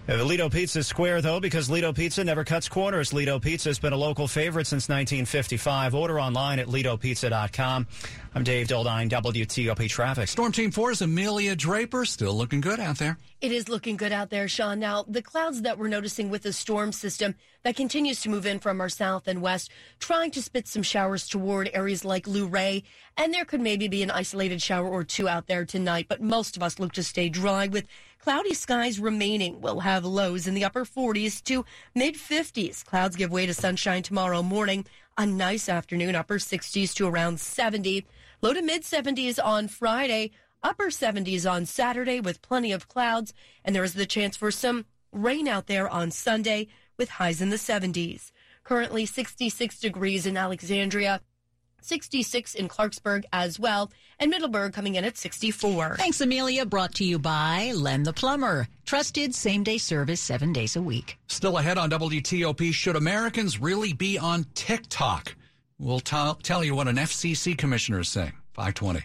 Ledo 0.07 0.51
Pizza 0.51 0.83
Square, 0.83 1.23
though, 1.23 1.41
because 1.41 1.71
Ledo 1.71 1.95
Pizza 1.95 2.23
never 2.23 2.45
cuts 2.45 2.69
corners. 2.69 3.13
Ledo 3.13 3.41
Pizza 3.41 3.71
has 3.71 3.79
been 3.79 3.95
a 3.95 3.97
local 3.97 4.29
favorite 4.29 4.67
since 4.67 4.89
1955. 4.89 5.95
Order 5.95 6.21
online 6.21 6.59
at 6.59 6.67
LedoPizza.com. 6.67 7.87
I'm 8.35 8.45
Dave 8.45 8.69
Dildine, 8.69 9.09
WTOP 9.09 9.89
Traffic. 9.89 10.29
Storm 10.29 10.53
Team 10.53 10.71
4's 10.71 11.01
Amelia 11.01 11.57
Draper 11.57 12.05
still 12.05 12.35
looking 12.35 12.61
good 12.61 12.81
out 12.81 12.99
there. 12.99 13.17
It 13.45 13.53
is 13.53 13.69
looking 13.69 13.99
good 13.99 14.11
out 14.11 14.31
there, 14.31 14.49
Sean. 14.49 14.81
Now, 14.81 15.05
the 15.07 15.21
clouds 15.21 15.61
that 15.61 15.77
we're 15.77 15.89
noticing 15.89 16.31
with 16.31 16.45
the 16.45 16.53
storm 16.55 16.93
system 16.93 17.35
that 17.63 17.77
continues 17.77 18.23
to 18.23 18.31
move 18.31 18.47
in 18.47 18.59
from 18.59 18.81
our 18.81 18.89
south 18.89 19.29
and 19.29 19.43
west, 19.43 19.71
trying 19.99 20.31
to 20.31 20.41
spit 20.41 20.67
some 20.67 20.83
showers 20.83 21.29
toward 21.29 21.69
areas 21.75 22.07
like 22.07 22.27
Luray, 22.27 22.85
and 23.19 23.35
there 23.35 23.45
could 23.45 23.61
maybe 23.61 23.87
be 23.87 24.03
an 24.03 24.11
isolated 24.11 24.63
shower 24.63 24.89
or 24.89 25.05
two 25.05 25.29
out 25.29 25.47
there 25.47 25.67
tonight, 25.67 26.07
but 26.09 26.23
most 26.23 26.57
of 26.57 26.63
us 26.63 26.79
look 26.79 26.93
to 26.93 27.03
stay 27.03 27.29
dry 27.29 27.67
with 27.67 27.87
Cloudy 28.19 28.55
skies 28.55 28.99
remaining. 28.99 29.61
We'll 29.61 29.81
have 29.81 30.07
lows 30.07 30.47
in 30.47 30.55
the 30.55 30.65
upper 30.65 30.87
40s 30.87 31.45
to 31.45 31.67
mid 31.95 32.15
50s. 32.15 32.83
Clouds 32.83 33.15
give 33.15 33.31
way 33.31 33.45
to 33.45 33.53
sunshine 33.53 34.03
tomorrow 34.03 34.43
morning. 34.43 34.87
A 35.19 35.27
nice 35.27 35.69
afternoon, 35.69 36.17
upper 36.17 36.39
60s 36.39 36.95
to 36.95 37.07
around 37.07 37.39
70. 37.39 38.07
Low 38.41 38.55
to 38.55 38.63
mid 38.63 38.85
70s 38.85 39.39
on 39.45 39.69
Friday. 39.69 40.31
Upper 40.65 40.87
70s 40.87 41.49
on 41.49 41.67
Saturday 41.67 42.21
with 42.21 42.41
plenty 42.41 42.73
of 42.73 42.89
clouds. 42.89 43.35
And 43.65 43.77
there 43.77 43.85
is 43.85 43.95
the 43.95 44.07
chance 44.07 44.37
for 44.37 44.51
some 44.51 44.87
rain 45.13 45.47
out 45.47 45.67
there 45.67 45.89
on 45.89 46.11
Sunday 46.11 46.69
with 46.97 47.11
highs 47.11 47.43
in 47.43 47.51
the 47.51 47.57
70s. 47.57 48.33
Currently 48.65 49.05
66 49.05 49.79
degrees 49.79 50.25
in 50.25 50.39
Alexandria. 50.39 51.21
66 51.83 52.55
in 52.55 52.67
Clarksburg 52.67 53.25
as 53.31 53.61
well, 53.61 53.93
and 54.19 54.31
Middleburg 54.31 54.73
coming 54.73 54.95
in 54.95 55.05
at 55.05 55.19
64. 55.19 55.97
Thanks, 55.99 56.19
Amelia. 56.23 56.65
Brought 56.65 56.95
to 56.95 57.05
you 57.05 57.19
by 57.19 57.73
Len 57.77 58.05
the 58.05 58.13
Plumber. 58.15 58.67
Trusted 58.87 59.35
same 59.35 59.63
day 59.63 59.77
service 59.77 60.23
seven 60.23 60.51
days 60.51 60.77
a 60.77 60.81
week. 60.83 61.19
Still 61.27 61.59
ahead 61.59 61.77
on 61.77 61.91
WTOP, 61.91 62.73
should 62.73 62.97
Americans 62.97 63.61
really 63.61 63.93
be 63.93 64.17
on 64.19 64.47
TikTok? 64.55 65.35
We'll 65.79 66.01
t- 66.01 66.33
tell 66.43 66.65
you 66.65 66.75
what 66.75 66.89
an 66.89 66.97
FCC 66.97 67.57
commissioner 67.59 68.01
is 68.01 68.09
saying. 68.09 68.33
520. 68.55 69.05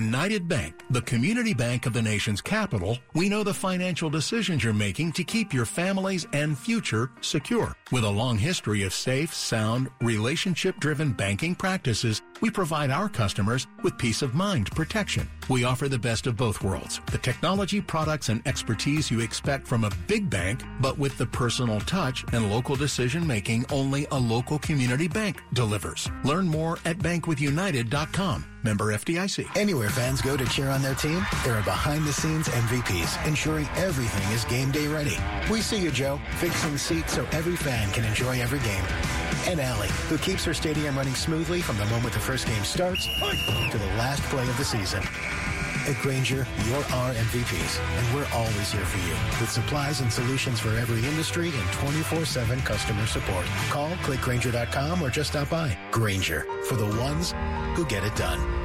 United 0.01 0.47
Bank, 0.47 0.73
the 0.89 1.03
community 1.03 1.53
bank 1.53 1.85
of 1.85 1.93
the 1.93 2.01
nation's 2.01 2.41
capital, 2.41 2.97
we 3.13 3.29
know 3.29 3.43
the 3.43 3.53
financial 3.53 4.09
decisions 4.09 4.63
you're 4.63 4.73
making 4.73 5.11
to 5.11 5.23
keep 5.23 5.53
your 5.53 5.65
families 5.65 6.25
and 6.33 6.57
future 6.57 7.11
secure. 7.21 7.75
With 7.91 8.03
a 8.03 8.09
long 8.09 8.35
history 8.39 8.81
of 8.81 8.95
safe, 8.95 9.31
sound, 9.31 9.89
relationship-driven 10.01 11.13
banking 11.13 11.53
practices, 11.53 12.23
we 12.41 12.49
provide 12.49 12.89
our 12.89 13.09
customers 13.09 13.67
with 13.83 13.99
peace 13.99 14.23
of 14.23 14.33
mind 14.33 14.71
protection. 14.71 15.29
We 15.49 15.63
offer 15.63 15.87
the 15.89 15.99
best 15.99 16.27
of 16.27 16.37
both 16.37 16.63
worlds, 16.63 17.01
the 17.11 17.17
technology, 17.17 17.81
products, 17.81 18.29
and 18.29 18.45
expertise 18.47 19.09
you 19.11 19.19
expect 19.19 19.67
from 19.67 19.83
a 19.83 19.91
big 20.07 20.29
bank, 20.29 20.63
but 20.79 20.97
with 20.97 21.17
the 21.17 21.25
personal 21.25 21.79
touch 21.81 22.23
and 22.33 22.51
local 22.51 22.75
decision 22.75 23.25
making 23.25 23.65
only 23.71 24.07
a 24.11 24.17
local 24.17 24.59
community 24.59 25.07
bank 25.07 25.41
delivers. 25.53 26.09
Learn 26.23 26.47
more 26.47 26.79
at 26.85 26.97
bankwithunited.com. 26.99 28.45
Member 28.63 28.93
FDIC. 28.93 29.57
Anywhere 29.57 29.89
fans 29.89 30.21
go 30.21 30.37
to 30.37 30.45
cheer 30.45 30.69
on 30.69 30.81
their 30.81 30.93
team, 30.93 31.25
there 31.43 31.55
are 31.55 31.63
behind 31.63 32.05
the 32.05 32.13
scenes 32.13 32.47
MVPs 32.47 33.27
ensuring 33.27 33.67
everything 33.75 34.31
is 34.31 34.45
game 34.45 34.71
day 34.71 34.87
ready. 34.87 35.17
We 35.49 35.61
see 35.61 35.81
you, 35.81 35.91
Joe, 35.91 36.19
fixing 36.37 36.77
seats 36.77 37.13
so 37.13 37.25
every 37.31 37.55
fan 37.55 37.91
can 37.91 38.05
enjoy 38.05 38.39
every 38.39 38.59
game. 38.59 39.20
And 39.47 39.59
Allie, 39.59 39.89
who 40.07 40.17
keeps 40.17 40.45
her 40.45 40.53
stadium 40.53 40.97
running 40.97 41.15
smoothly 41.15 41.61
from 41.61 41.77
the 41.77 41.85
moment 41.85 42.13
the 42.13 42.19
first 42.19 42.47
game 42.47 42.63
starts 42.63 43.05
to 43.05 43.77
the 43.77 43.85
last 43.97 44.21
play 44.23 44.47
of 44.47 44.57
the 44.57 44.65
season. 44.65 45.03
At 45.87 45.95
Grainger, 46.03 46.47
you're 46.67 46.85
our 46.93 47.13
MVPs, 47.13 47.79
and 47.79 48.15
we're 48.15 48.27
always 48.33 48.71
here 48.71 48.85
for 48.85 48.99
you 48.99 49.15
with 49.39 49.49
supplies 49.49 50.01
and 50.01 50.13
solutions 50.13 50.59
for 50.59 50.69
every 50.77 51.03
industry 51.09 51.47
and 51.47 51.67
24-7 51.69 52.63
customer 52.63 53.07
support. 53.07 53.45
Call, 53.69 53.89
clickgrainger.com, 54.03 55.01
or 55.01 55.09
just 55.09 55.31
stop 55.31 55.49
by. 55.49 55.75
Grainger, 55.89 56.45
for 56.67 56.75
the 56.75 56.85
ones 56.85 57.33
who 57.75 57.83
get 57.85 58.03
it 58.03 58.15
done. 58.15 58.60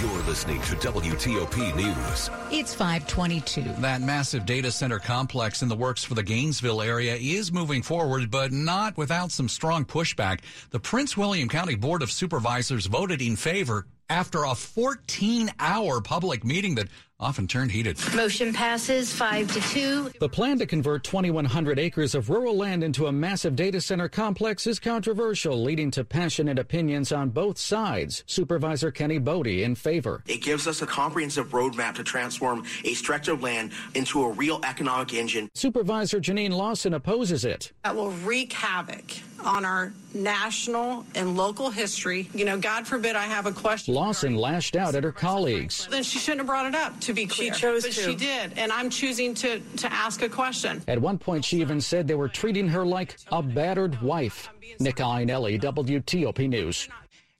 You're 0.00 0.22
listening 0.24 0.60
to 0.62 0.74
WTOP 0.74 1.76
News. 1.76 2.28
It's 2.50 2.74
522. 2.74 3.80
That 3.80 4.02
massive 4.02 4.44
data 4.44 4.72
center 4.72 4.98
complex 4.98 5.62
in 5.62 5.68
the 5.68 5.76
works 5.76 6.02
for 6.02 6.14
the 6.14 6.22
Gainesville 6.22 6.82
area 6.82 7.14
is 7.14 7.52
moving 7.52 7.80
forward, 7.80 8.28
but 8.28 8.50
not 8.50 8.96
without 8.96 9.30
some 9.30 9.48
strong 9.48 9.84
pushback. 9.84 10.40
The 10.70 10.80
Prince 10.80 11.16
William 11.16 11.48
County 11.48 11.76
Board 11.76 12.02
of 12.02 12.10
Supervisors 12.10 12.86
voted 12.86 13.22
in 13.22 13.36
favor 13.36 13.86
after 14.10 14.42
a 14.42 14.56
14 14.56 15.52
hour 15.60 16.00
public 16.00 16.44
meeting 16.44 16.74
that 16.74 16.88
often 17.20 17.46
turned 17.46 17.70
heated. 17.70 17.98
Motion 18.14 18.52
passes 18.52 19.12
5 19.12 19.52
to 19.52 19.60
2. 19.60 20.10
The 20.20 20.28
plan 20.28 20.58
to 20.58 20.66
convert 20.66 21.04
2,100 21.04 21.78
acres 21.78 22.14
of 22.14 22.28
rural 22.28 22.56
land 22.56 22.82
into 22.82 23.06
a 23.06 23.12
massive 23.12 23.54
data 23.54 23.80
center 23.80 24.08
complex 24.08 24.66
is 24.66 24.80
controversial, 24.80 25.62
leading 25.62 25.90
to 25.92 26.04
passionate 26.04 26.58
opinions 26.58 27.12
on 27.12 27.30
both 27.30 27.56
sides. 27.58 28.24
Supervisor 28.26 28.90
Kenny 28.90 29.20
Boddye 29.20 29.62
in 29.62 29.74
favor. 29.74 30.22
It 30.26 30.42
gives 30.42 30.66
us 30.66 30.82
a 30.82 30.86
comprehensive 30.86 31.50
roadmap 31.50 31.94
to 31.94 32.04
transform 32.04 32.64
a 32.84 32.94
stretch 32.94 33.28
of 33.28 33.42
land 33.42 33.72
into 33.94 34.22
a 34.22 34.30
real 34.30 34.60
economic 34.64 35.14
engine. 35.14 35.48
Supervisor 35.54 36.20
Jeanine 36.20 36.50
Lawson 36.52 36.94
opposes 36.94 37.44
it. 37.44 37.72
That 37.84 37.94
will 37.94 38.10
wreak 38.10 38.52
havoc 38.52 39.04
on 39.44 39.64
our 39.64 39.92
national 40.14 41.04
and 41.14 41.36
local 41.36 41.70
history. 41.70 42.28
You 42.34 42.44
know, 42.44 42.58
God 42.58 42.86
forbid 42.86 43.14
I 43.14 43.24
have 43.24 43.46
a 43.46 43.52
question. 43.52 43.94
Lawson 43.94 44.36
lashed 44.36 44.74
out 44.76 44.94
at 44.94 45.04
her 45.04 45.12
colleagues. 45.12 45.86
Then 45.90 46.02
she 46.02 46.18
shouldn't 46.18 46.40
have 46.40 46.46
brought 46.46 46.66
it 46.66 46.74
up, 46.74 46.98
to 47.04 47.12
be 47.12 47.26
clear. 47.26 47.52
She 47.54 47.60
chose 47.60 47.82
but 47.84 47.92
to. 47.92 48.02
she 48.02 48.14
did, 48.14 48.58
and 48.58 48.72
I'm 48.72 48.90
choosing 48.90 49.34
to, 49.34 49.60
to 49.60 49.92
ask 49.92 50.22
a 50.22 50.28
question. 50.28 50.82
At 50.88 51.00
one 51.00 51.18
point, 51.18 51.44
she 51.44 51.60
even 51.60 51.80
said 51.80 52.08
they 52.08 52.14
were 52.14 52.28
treating 52.28 52.68
her 52.68 52.84
like 52.84 53.16
a 53.30 53.42
battered 53.42 54.00
wife. 54.02 54.48
Nick 54.80 54.96
Iannelli, 54.96 55.60
WTOP 55.60 56.48
News. 56.48 56.88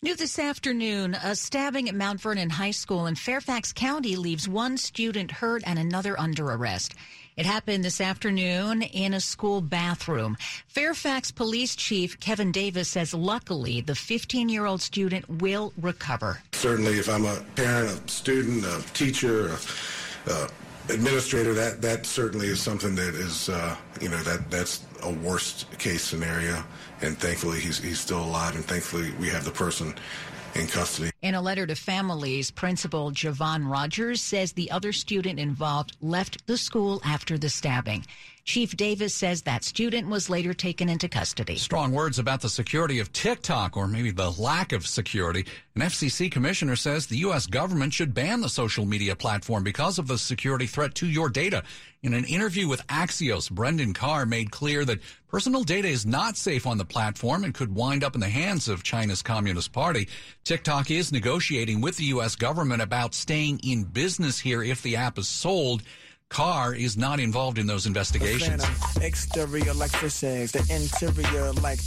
New 0.02 0.14
this 0.14 0.38
afternoon, 0.38 1.14
a 1.24 1.34
stabbing 1.34 1.88
at 1.88 1.94
Mount 1.94 2.20
Vernon 2.20 2.50
High 2.50 2.72
School 2.72 3.06
in 3.06 3.14
Fairfax 3.14 3.72
County 3.72 4.16
leaves 4.16 4.46
one 4.46 4.76
student 4.76 5.30
hurt 5.30 5.62
and 5.64 5.78
another 5.78 6.20
under 6.20 6.44
arrest. 6.44 6.94
It 7.36 7.46
happened 7.46 7.82
this 7.82 8.00
afternoon 8.00 8.82
in 8.82 9.12
a 9.12 9.20
school 9.20 9.60
bathroom. 9.60 10.36
Fairfax 10.68 11.32
Police 11.32 11.74
Chief 11.74 12.20
Kevin 12.20 12.52
Davis 12.52 12.88
says 12.88 13.12
luckily 13.12 13.80
the 13.80 13.96
15 13.96 14.48
year 14.48 14.66
old 14.66 14.80
student 14.80 15.28
will 15.28 15.72
recover. 15.80 16.40
Certainly, 16.52 17.00
if 17.00 17.08
I'm 17.08 17.24
a 17.24 17.40
parent, 17.56 17.90
a 17.90 18.08
student, 18.08 18.64
a 18.64 18.80
teacher, 18.92 19.48
a, 19.48 20.30
a 20.30 20.48
administrator, 20.90 21.54
that, 21.54 21.82
that 21.82 22.06
certainly 22.06 22.46
is 22.46 22.60
something 22.60 22.94
that 22.94 23.14
is, 23.16 23.48
uh, 23.48 23.74
you 24.00 24.10
know, 24.10 24.22
that 24.22 24.48
that's 24.48 24.86
a 25.02 25.10
worst 25.10 25.76
case 25.78 26.02
scenario. 26.02 26.62
And 27.00 27.18
thankfully, 27.18 27.58
he's, 27.58 27.78
he's 27.78 27.98
still 27.98 28.22
alive, 28.22 28.54
and 28.54 28.64
thankfully, 28.64 29.10
we 29.18 29.28
have 29.30 29.44
the 29.44 29.50
person 29.50 29.92
in 30.54 30.66
custody. 30.66 31.10
In 31.22 31.34
a 31.34 31.42
letter 31.42 31.66
to 31.66 31.74
families, 31.74 32.50
Principal 32.50 33.10
Javon 33.10 33.70
Rogers 33.70 34.20
says 34.20 34.52
the 34.52 34.70
other 34.70 34.92
student 34.92 35.38
involved 35.38 35.96
left 36.00 36.46
the 36.46 36.58
school 36.58 37.00
after 37.04 37.36
the 37.38 37.48
stabbing. 37.48 38.04
Chief 38.44 38.76
Davis 38.76 39.14
says 39.14 39.40
that 39.42 39.64
student 39.64 40.06
was 40.06 40.28
later 40.28 40.52
taken 40.52 40.90
into 40.90 41.08
custody. 41.08 41.56
Strong 41.56 41.92
words 41.92 42.18
about 42.18 42.42
the 42.42 42.50
security 42.50 42.98
of 42.98 43.10
TikTok, 43.10 43.74
or 43.74 43.88
maybe 43.88 44.10
the 44.10 44.32
lack 44.32 44.72
of 44.72 44.86
security. 44.86 45.46
An 45.74 45.80
FCC 45.80 46.30
commissioner 46.30 46.76
says 46.76 47.06
the 47.06 47.16
U.S. 47.18 47.46
government 47.46 47.94
should 47.94 48.12
ban 48.12 48.42
the 48.42 48.50
social 48.50 48.84
media 48.84 49.16
platform 49.16 49.64
because 49.64 49.98
of 49.98 50.08
the 50.08 50.18
security 50.18 50.66
threat 50.66 50.94
to 50.96 51.06
your 51.06 51.30
data. 51.30 51.62
In 52.02 52.12
an 52.12 52.26
interview 52.26 52.68
with 52.68 52.86
Axios, 52.88 53.50
Brendan 53.50 53.94
Carr 53.94 54.26
made 54.26 54.50
clear 54.50 54.84
that 54.84 55.00
personal 55.28 55.64
data 55.64 55.88
is 55.88 56.04
not 56.04 56.36
safe 56.36 56.66
on 56.66 56.76
the 56.76 56.84
platform 56.84 57.44
and 57.44 57.54
could 57.54 57.74
wind 57.74 58.04
up 58.04 58.14
in 58.14 58.20
the 58.20 58.28
hands 58.28 58.68
of 58.68 58.82
China's 58.82 59.22
Communist 59.22 59.72
Party. 59.72 60.06
TikTok 60.44 60.90
is 60.90 61.12
negotiating 61.12 61.80
with 61.80 61.96
the 61.96 62.04
U.S. 62.04 62.36
government 62.36 62.82
about 62.82 63.14
staying 63.14 63.60
in 63.64 63.84
business 63.84 64.38
here 64.38 64.62
if 64.62 64.82
the 64.82 64.96
app 64.96 65.18
is 65.18 65.28
sold. 65.28 65.82
Carr 66.34 66.74
is 66.74 66.96
not 66.96 67.20
involved 67.20 67.58
in 67.58 67.66
those 67.68 67.86
investigations. 67.86 68.66
Exterior 69.00 69.72
like 69.72 69.92
fish 69.92 70.24
eggs, 70.24 70.50
the 70.50 70.58
interior 70.74 71.52
like 71.52 71.78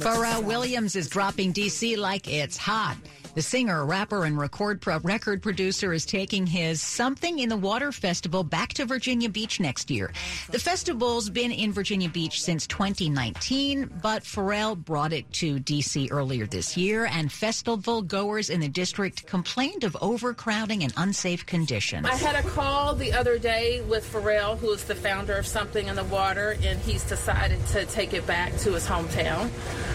Pharrell 0.00 0.42
Williams 0.42 0.96
is 0.96 1.06
dropping 1.06 1.52
DC 1.52 1.98
like 1.98 2.26
it's 2.26 2.56
hot. 2.56 2.96
The 3.34 3.42
singer, 3.42 3.86
rapper, 3.86 4.24
and 4.24 4.36
record 4.36 4.80
pro- 4.80 4.98
record 4.98 5.40
producer 5.40 5.92
is 5.92 6.04
taking 6.04 6.46
his 6.46 6.82
Something 6.82 7.38
in 7.38 7.48
the 7.48 7.56
Water 7.56 7.92
Festival 7.92 8.42
back 8.42 8.74
to 8.74 8.84
Virginia 8.84 9.28
Beach 9.28 9.60
next 9.60 9.88
year. 9.88 10.12
The 10.50 10.58
festival's 10.58 11.30
been 11.30 11.52
in 11.52 11.72
Virginia 11.72 12.08
Beach 12.08 12.42
since 12.42 12.66
2019, 12.66 14.00
but 14.02 14.24
Pharrell 14.24 14.76
brought 14.76 15.12
it 15.12 15.32
to 15.34 15.60
DC 15.60 16.08
earlier 16.10 16.46
this 16.46 16.76
year, 16.76 17.06
and 17.06 17.30
festival 17.30 18.02
goers 18.02 18.50
in 18.50 18.58
the 18.58 18.68
district 18.68 19.26
complained 19.26 19.84
of 19.84 19.96
overcrowding 20.00 20.82
and 20.82 20.92
unsafe 20.96 21.46
conditions. 21.46 22.08
I 22.08 22.16
had 22.16 22.34
a 22.34 22.48
call 22.48 22.96
the 22.96 23.12
other 23.12 23.38
day 23.38 23.80
with 23.82 24.04
Pharrell, 24.12 24.58
who 24.58 24.72
is 24.72 24.82
the 24.84 24.96
founder 24.96 25.36
of 25.36 25.46
Something 25.46 25.86
in 25.86 25.94
the 25.94 26.04
Water, 26.04 26.56
and 26.64 26.80
he's 26.80 27.04
decided 27.04 27.64
to 27.68 27.86
take 27.86 28.12
it 28.12 28.26
back 28.26 28.56
to 28.58 28.72
his 28.72 28.86
hometown. 28.86 29.50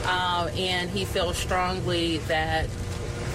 Uh, 0.06 0.50
and 0.56 0.89
he 0.89 1.04
feels 1.04 1.36
strongly 1.36 2.19
that 2.19 2.69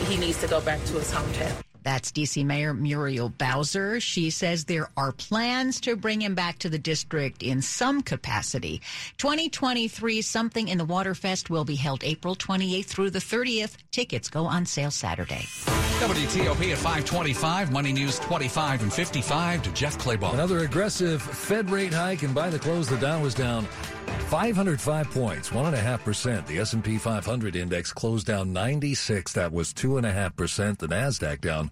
he 0.06 0.16
needs 0.16 0.38
to 0.40 0.48
go 0.48 0.60
back 0.60 0.82
to 0.86 0.94
his 0.94 1.12
hometown. 1.12 1.62
That's 1.82 2.12
DC 2.12 2.44
Mayor 2.44 2.74
Muriel 2.74 3.30
Bowser. 3.30 4.00
She 4.00 4.30
says 4.30 4.64
there 4.64 4.88
are 4.96 5.12
plans 5.12 5.80
to 5.82 5.96
bring 5.96 6.20
him 6.20 6.34
back 6.34 6.58
to 6.60 6.68
the 6.68 6.78
district 6.78 7.42
in 7.42 7.62
some 7.62 8.02
capacity. 8.02 8.82
2023 9.18 10.22
Something 10.22 10.68
in 10.68 10.78
the 10.78 10.84
Waterfest 10.84 11.48
will 11.48 11.64
be 11.64 11.76
held 11.76 12.04
April 12.04 12.36
28th 12.36 12.84
through 12.84 13.10
the 13.10 13.18
30th. 13.18 13.76
Tickets 13.90 14.28
go 14.28 14.44
on 14.44 14.66
sale 14.66 14.90
Saturday. 14.90 15.46
WTOP 16.00 16.72
at 16.72 16.78
525, 16.78 17.72
Money 17.72 17.92
News 17.92 18.18
25 18.20 18.82
and 18.82 18.92
55 18.92 19.62
to 19.62 19.72
Jeff 19.72 19.98
Clabaugh. 19.98 20.34
Another 20.34 20.60
aggressive 20.60 21.22
Fed 21.22 21.70
rate 21.70 21.92
hike, 21.92 22.22
and 22.22 22.34
by 22.34 22.50
the 22.50 22.58
close, 22.58 22.88
the 22.88 22.96
Dow 22.96 23.20
was 23.22 23.34
down 23.34 23.66
505 24.30 25.10
points, 25.10 25.50
1.5%. 25.50 26.46
The 26.46 26.58
S&P 26.58 26.98
500 26.98 27.56
index 27.56 27.92
closed 27.92 28.26
down 28.26 28.52
96. 28.52 29.32
That 29.32 29.52
was 29.52 29.74
2.5%. 29.74 30.78
The 30.78 30.86
NASDAQ 30.86 31.40
down 31.40 31.70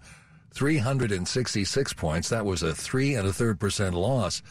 366 0.53 1.93
points. 1.93 2.29
That 2.29 2.45
was 2.45 2.63
a 2.63 2.75
three 2.75 3.15
and 3.15 3.27
a 3.27 3.33
third 3.33 3.59
percent 3.59 3.95
loss. 3.95 4.41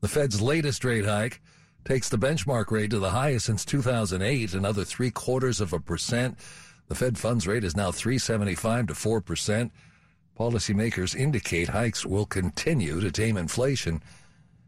The 0.00 0.08
Fed's 0.08 0.42
latest 0.42 0.84
rate 0.84 1.04
hike 1.04 1.40
takes 1.84 2.08
the 2.08 2.18
benchmark 2.18 2.70
rate 2.70 2.90
to 2.90 2.98
the 2.98 3.10
highest 3.10 3.46
since 3.46 3.64
2008, 3.64 4.54
another 4.54 4.84
three 4.84 5.10
quarters 5.10 5.60
of 5.60 5.72
a 5.72 5.78
percent. 5.78 6.38
The 6.88 6.94
Fed 6.94 7.18
funds 7.18 7.46
rate 7.46 7.64
is 7.64 7.76
now 7.76 7.92
375 7.92 8.88
to 8.88 8.94
4 8.94 9.20
percent. 9.20 9.72
Policymakers 10.38 11.14
indicate 11.14 11.68
hikes 11.68 12.04
will 12.04 12.26
continue 12.26 13.00
to 13.00 13.12
tame 13.12 13.36
inflation. 13.36 14.02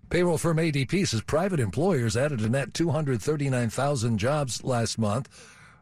Payroll 0.09 0.39
firm 0.39 0.59
ADP 0.59 1.09
says 1.09 1.21
private 1.23 1.59
employers 1.59 2.17
added 2.17 2.41
a 2.41 2.49
net 2.49 2.75
239,000 2.75 4.19
jobs 4.19 4.63
last 4.63 4.99
month, 4.99 5.29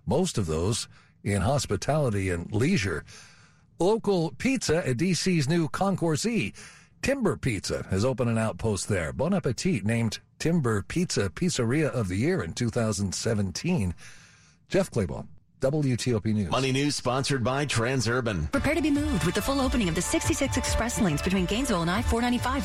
most 0.06 0.38
of 0.38 0.46
those 0.46 0.88
in 1.22 1.42
hospitality 1.42 2.30
and 2.30 2.50
leisure. 2.52 3.04
Local 3.78 4.32
pizza 4.38 4.86
at 4.86 4.96
DC's 4.96 5.48
new 5.48 5.68
Concourse 5.68 6.24
E. 6.24 6.54
Timber 7.02 7.36
Pizza 7.36 7.86
has 7.90 8.04
opened 8.04 8.30
an 8.30 8.38
outpost 8.38 8.88
there. 8.88 9.12
Bon 9.12 9.34
Appetit 9.34 9.84
named 9.84 10.20
Timber 10.38 10.82
Pizza 10.82 11.28
Pizzeria 11.28 11.90
of 11.90 12.08
the 12.08 12.16
Year 12.16 12.42
in 12.42 12.54
2017. 12.54 13.94
Jeff 14.68 14.90
Clabaugh. 14.90 15.26
WTOP 15.60 16.26
News. 16.26 16.50
Money 16.50 16.72
News 16.72 16.96
sponsored 16.96 17.44
by 17.44 17.64
Transurban. 17.66 18.50
Prepare 18.52 18.74
to 18.74 18.82
be 18.82 18.90
moved 18.90 19.24
with 19.24 19.34
the 19.34 19.42
full 19.42 19.60
opening 19.60 19.88
of 19.88 19.94
the 19.94 20.02
66 20.02 20.56
express 20.56 21.00
lanes 21.00 21.22
between 21.22 21.46
Gainesville 21.46 21.82
and 21.82 21.90
I-495. 21.90 22.64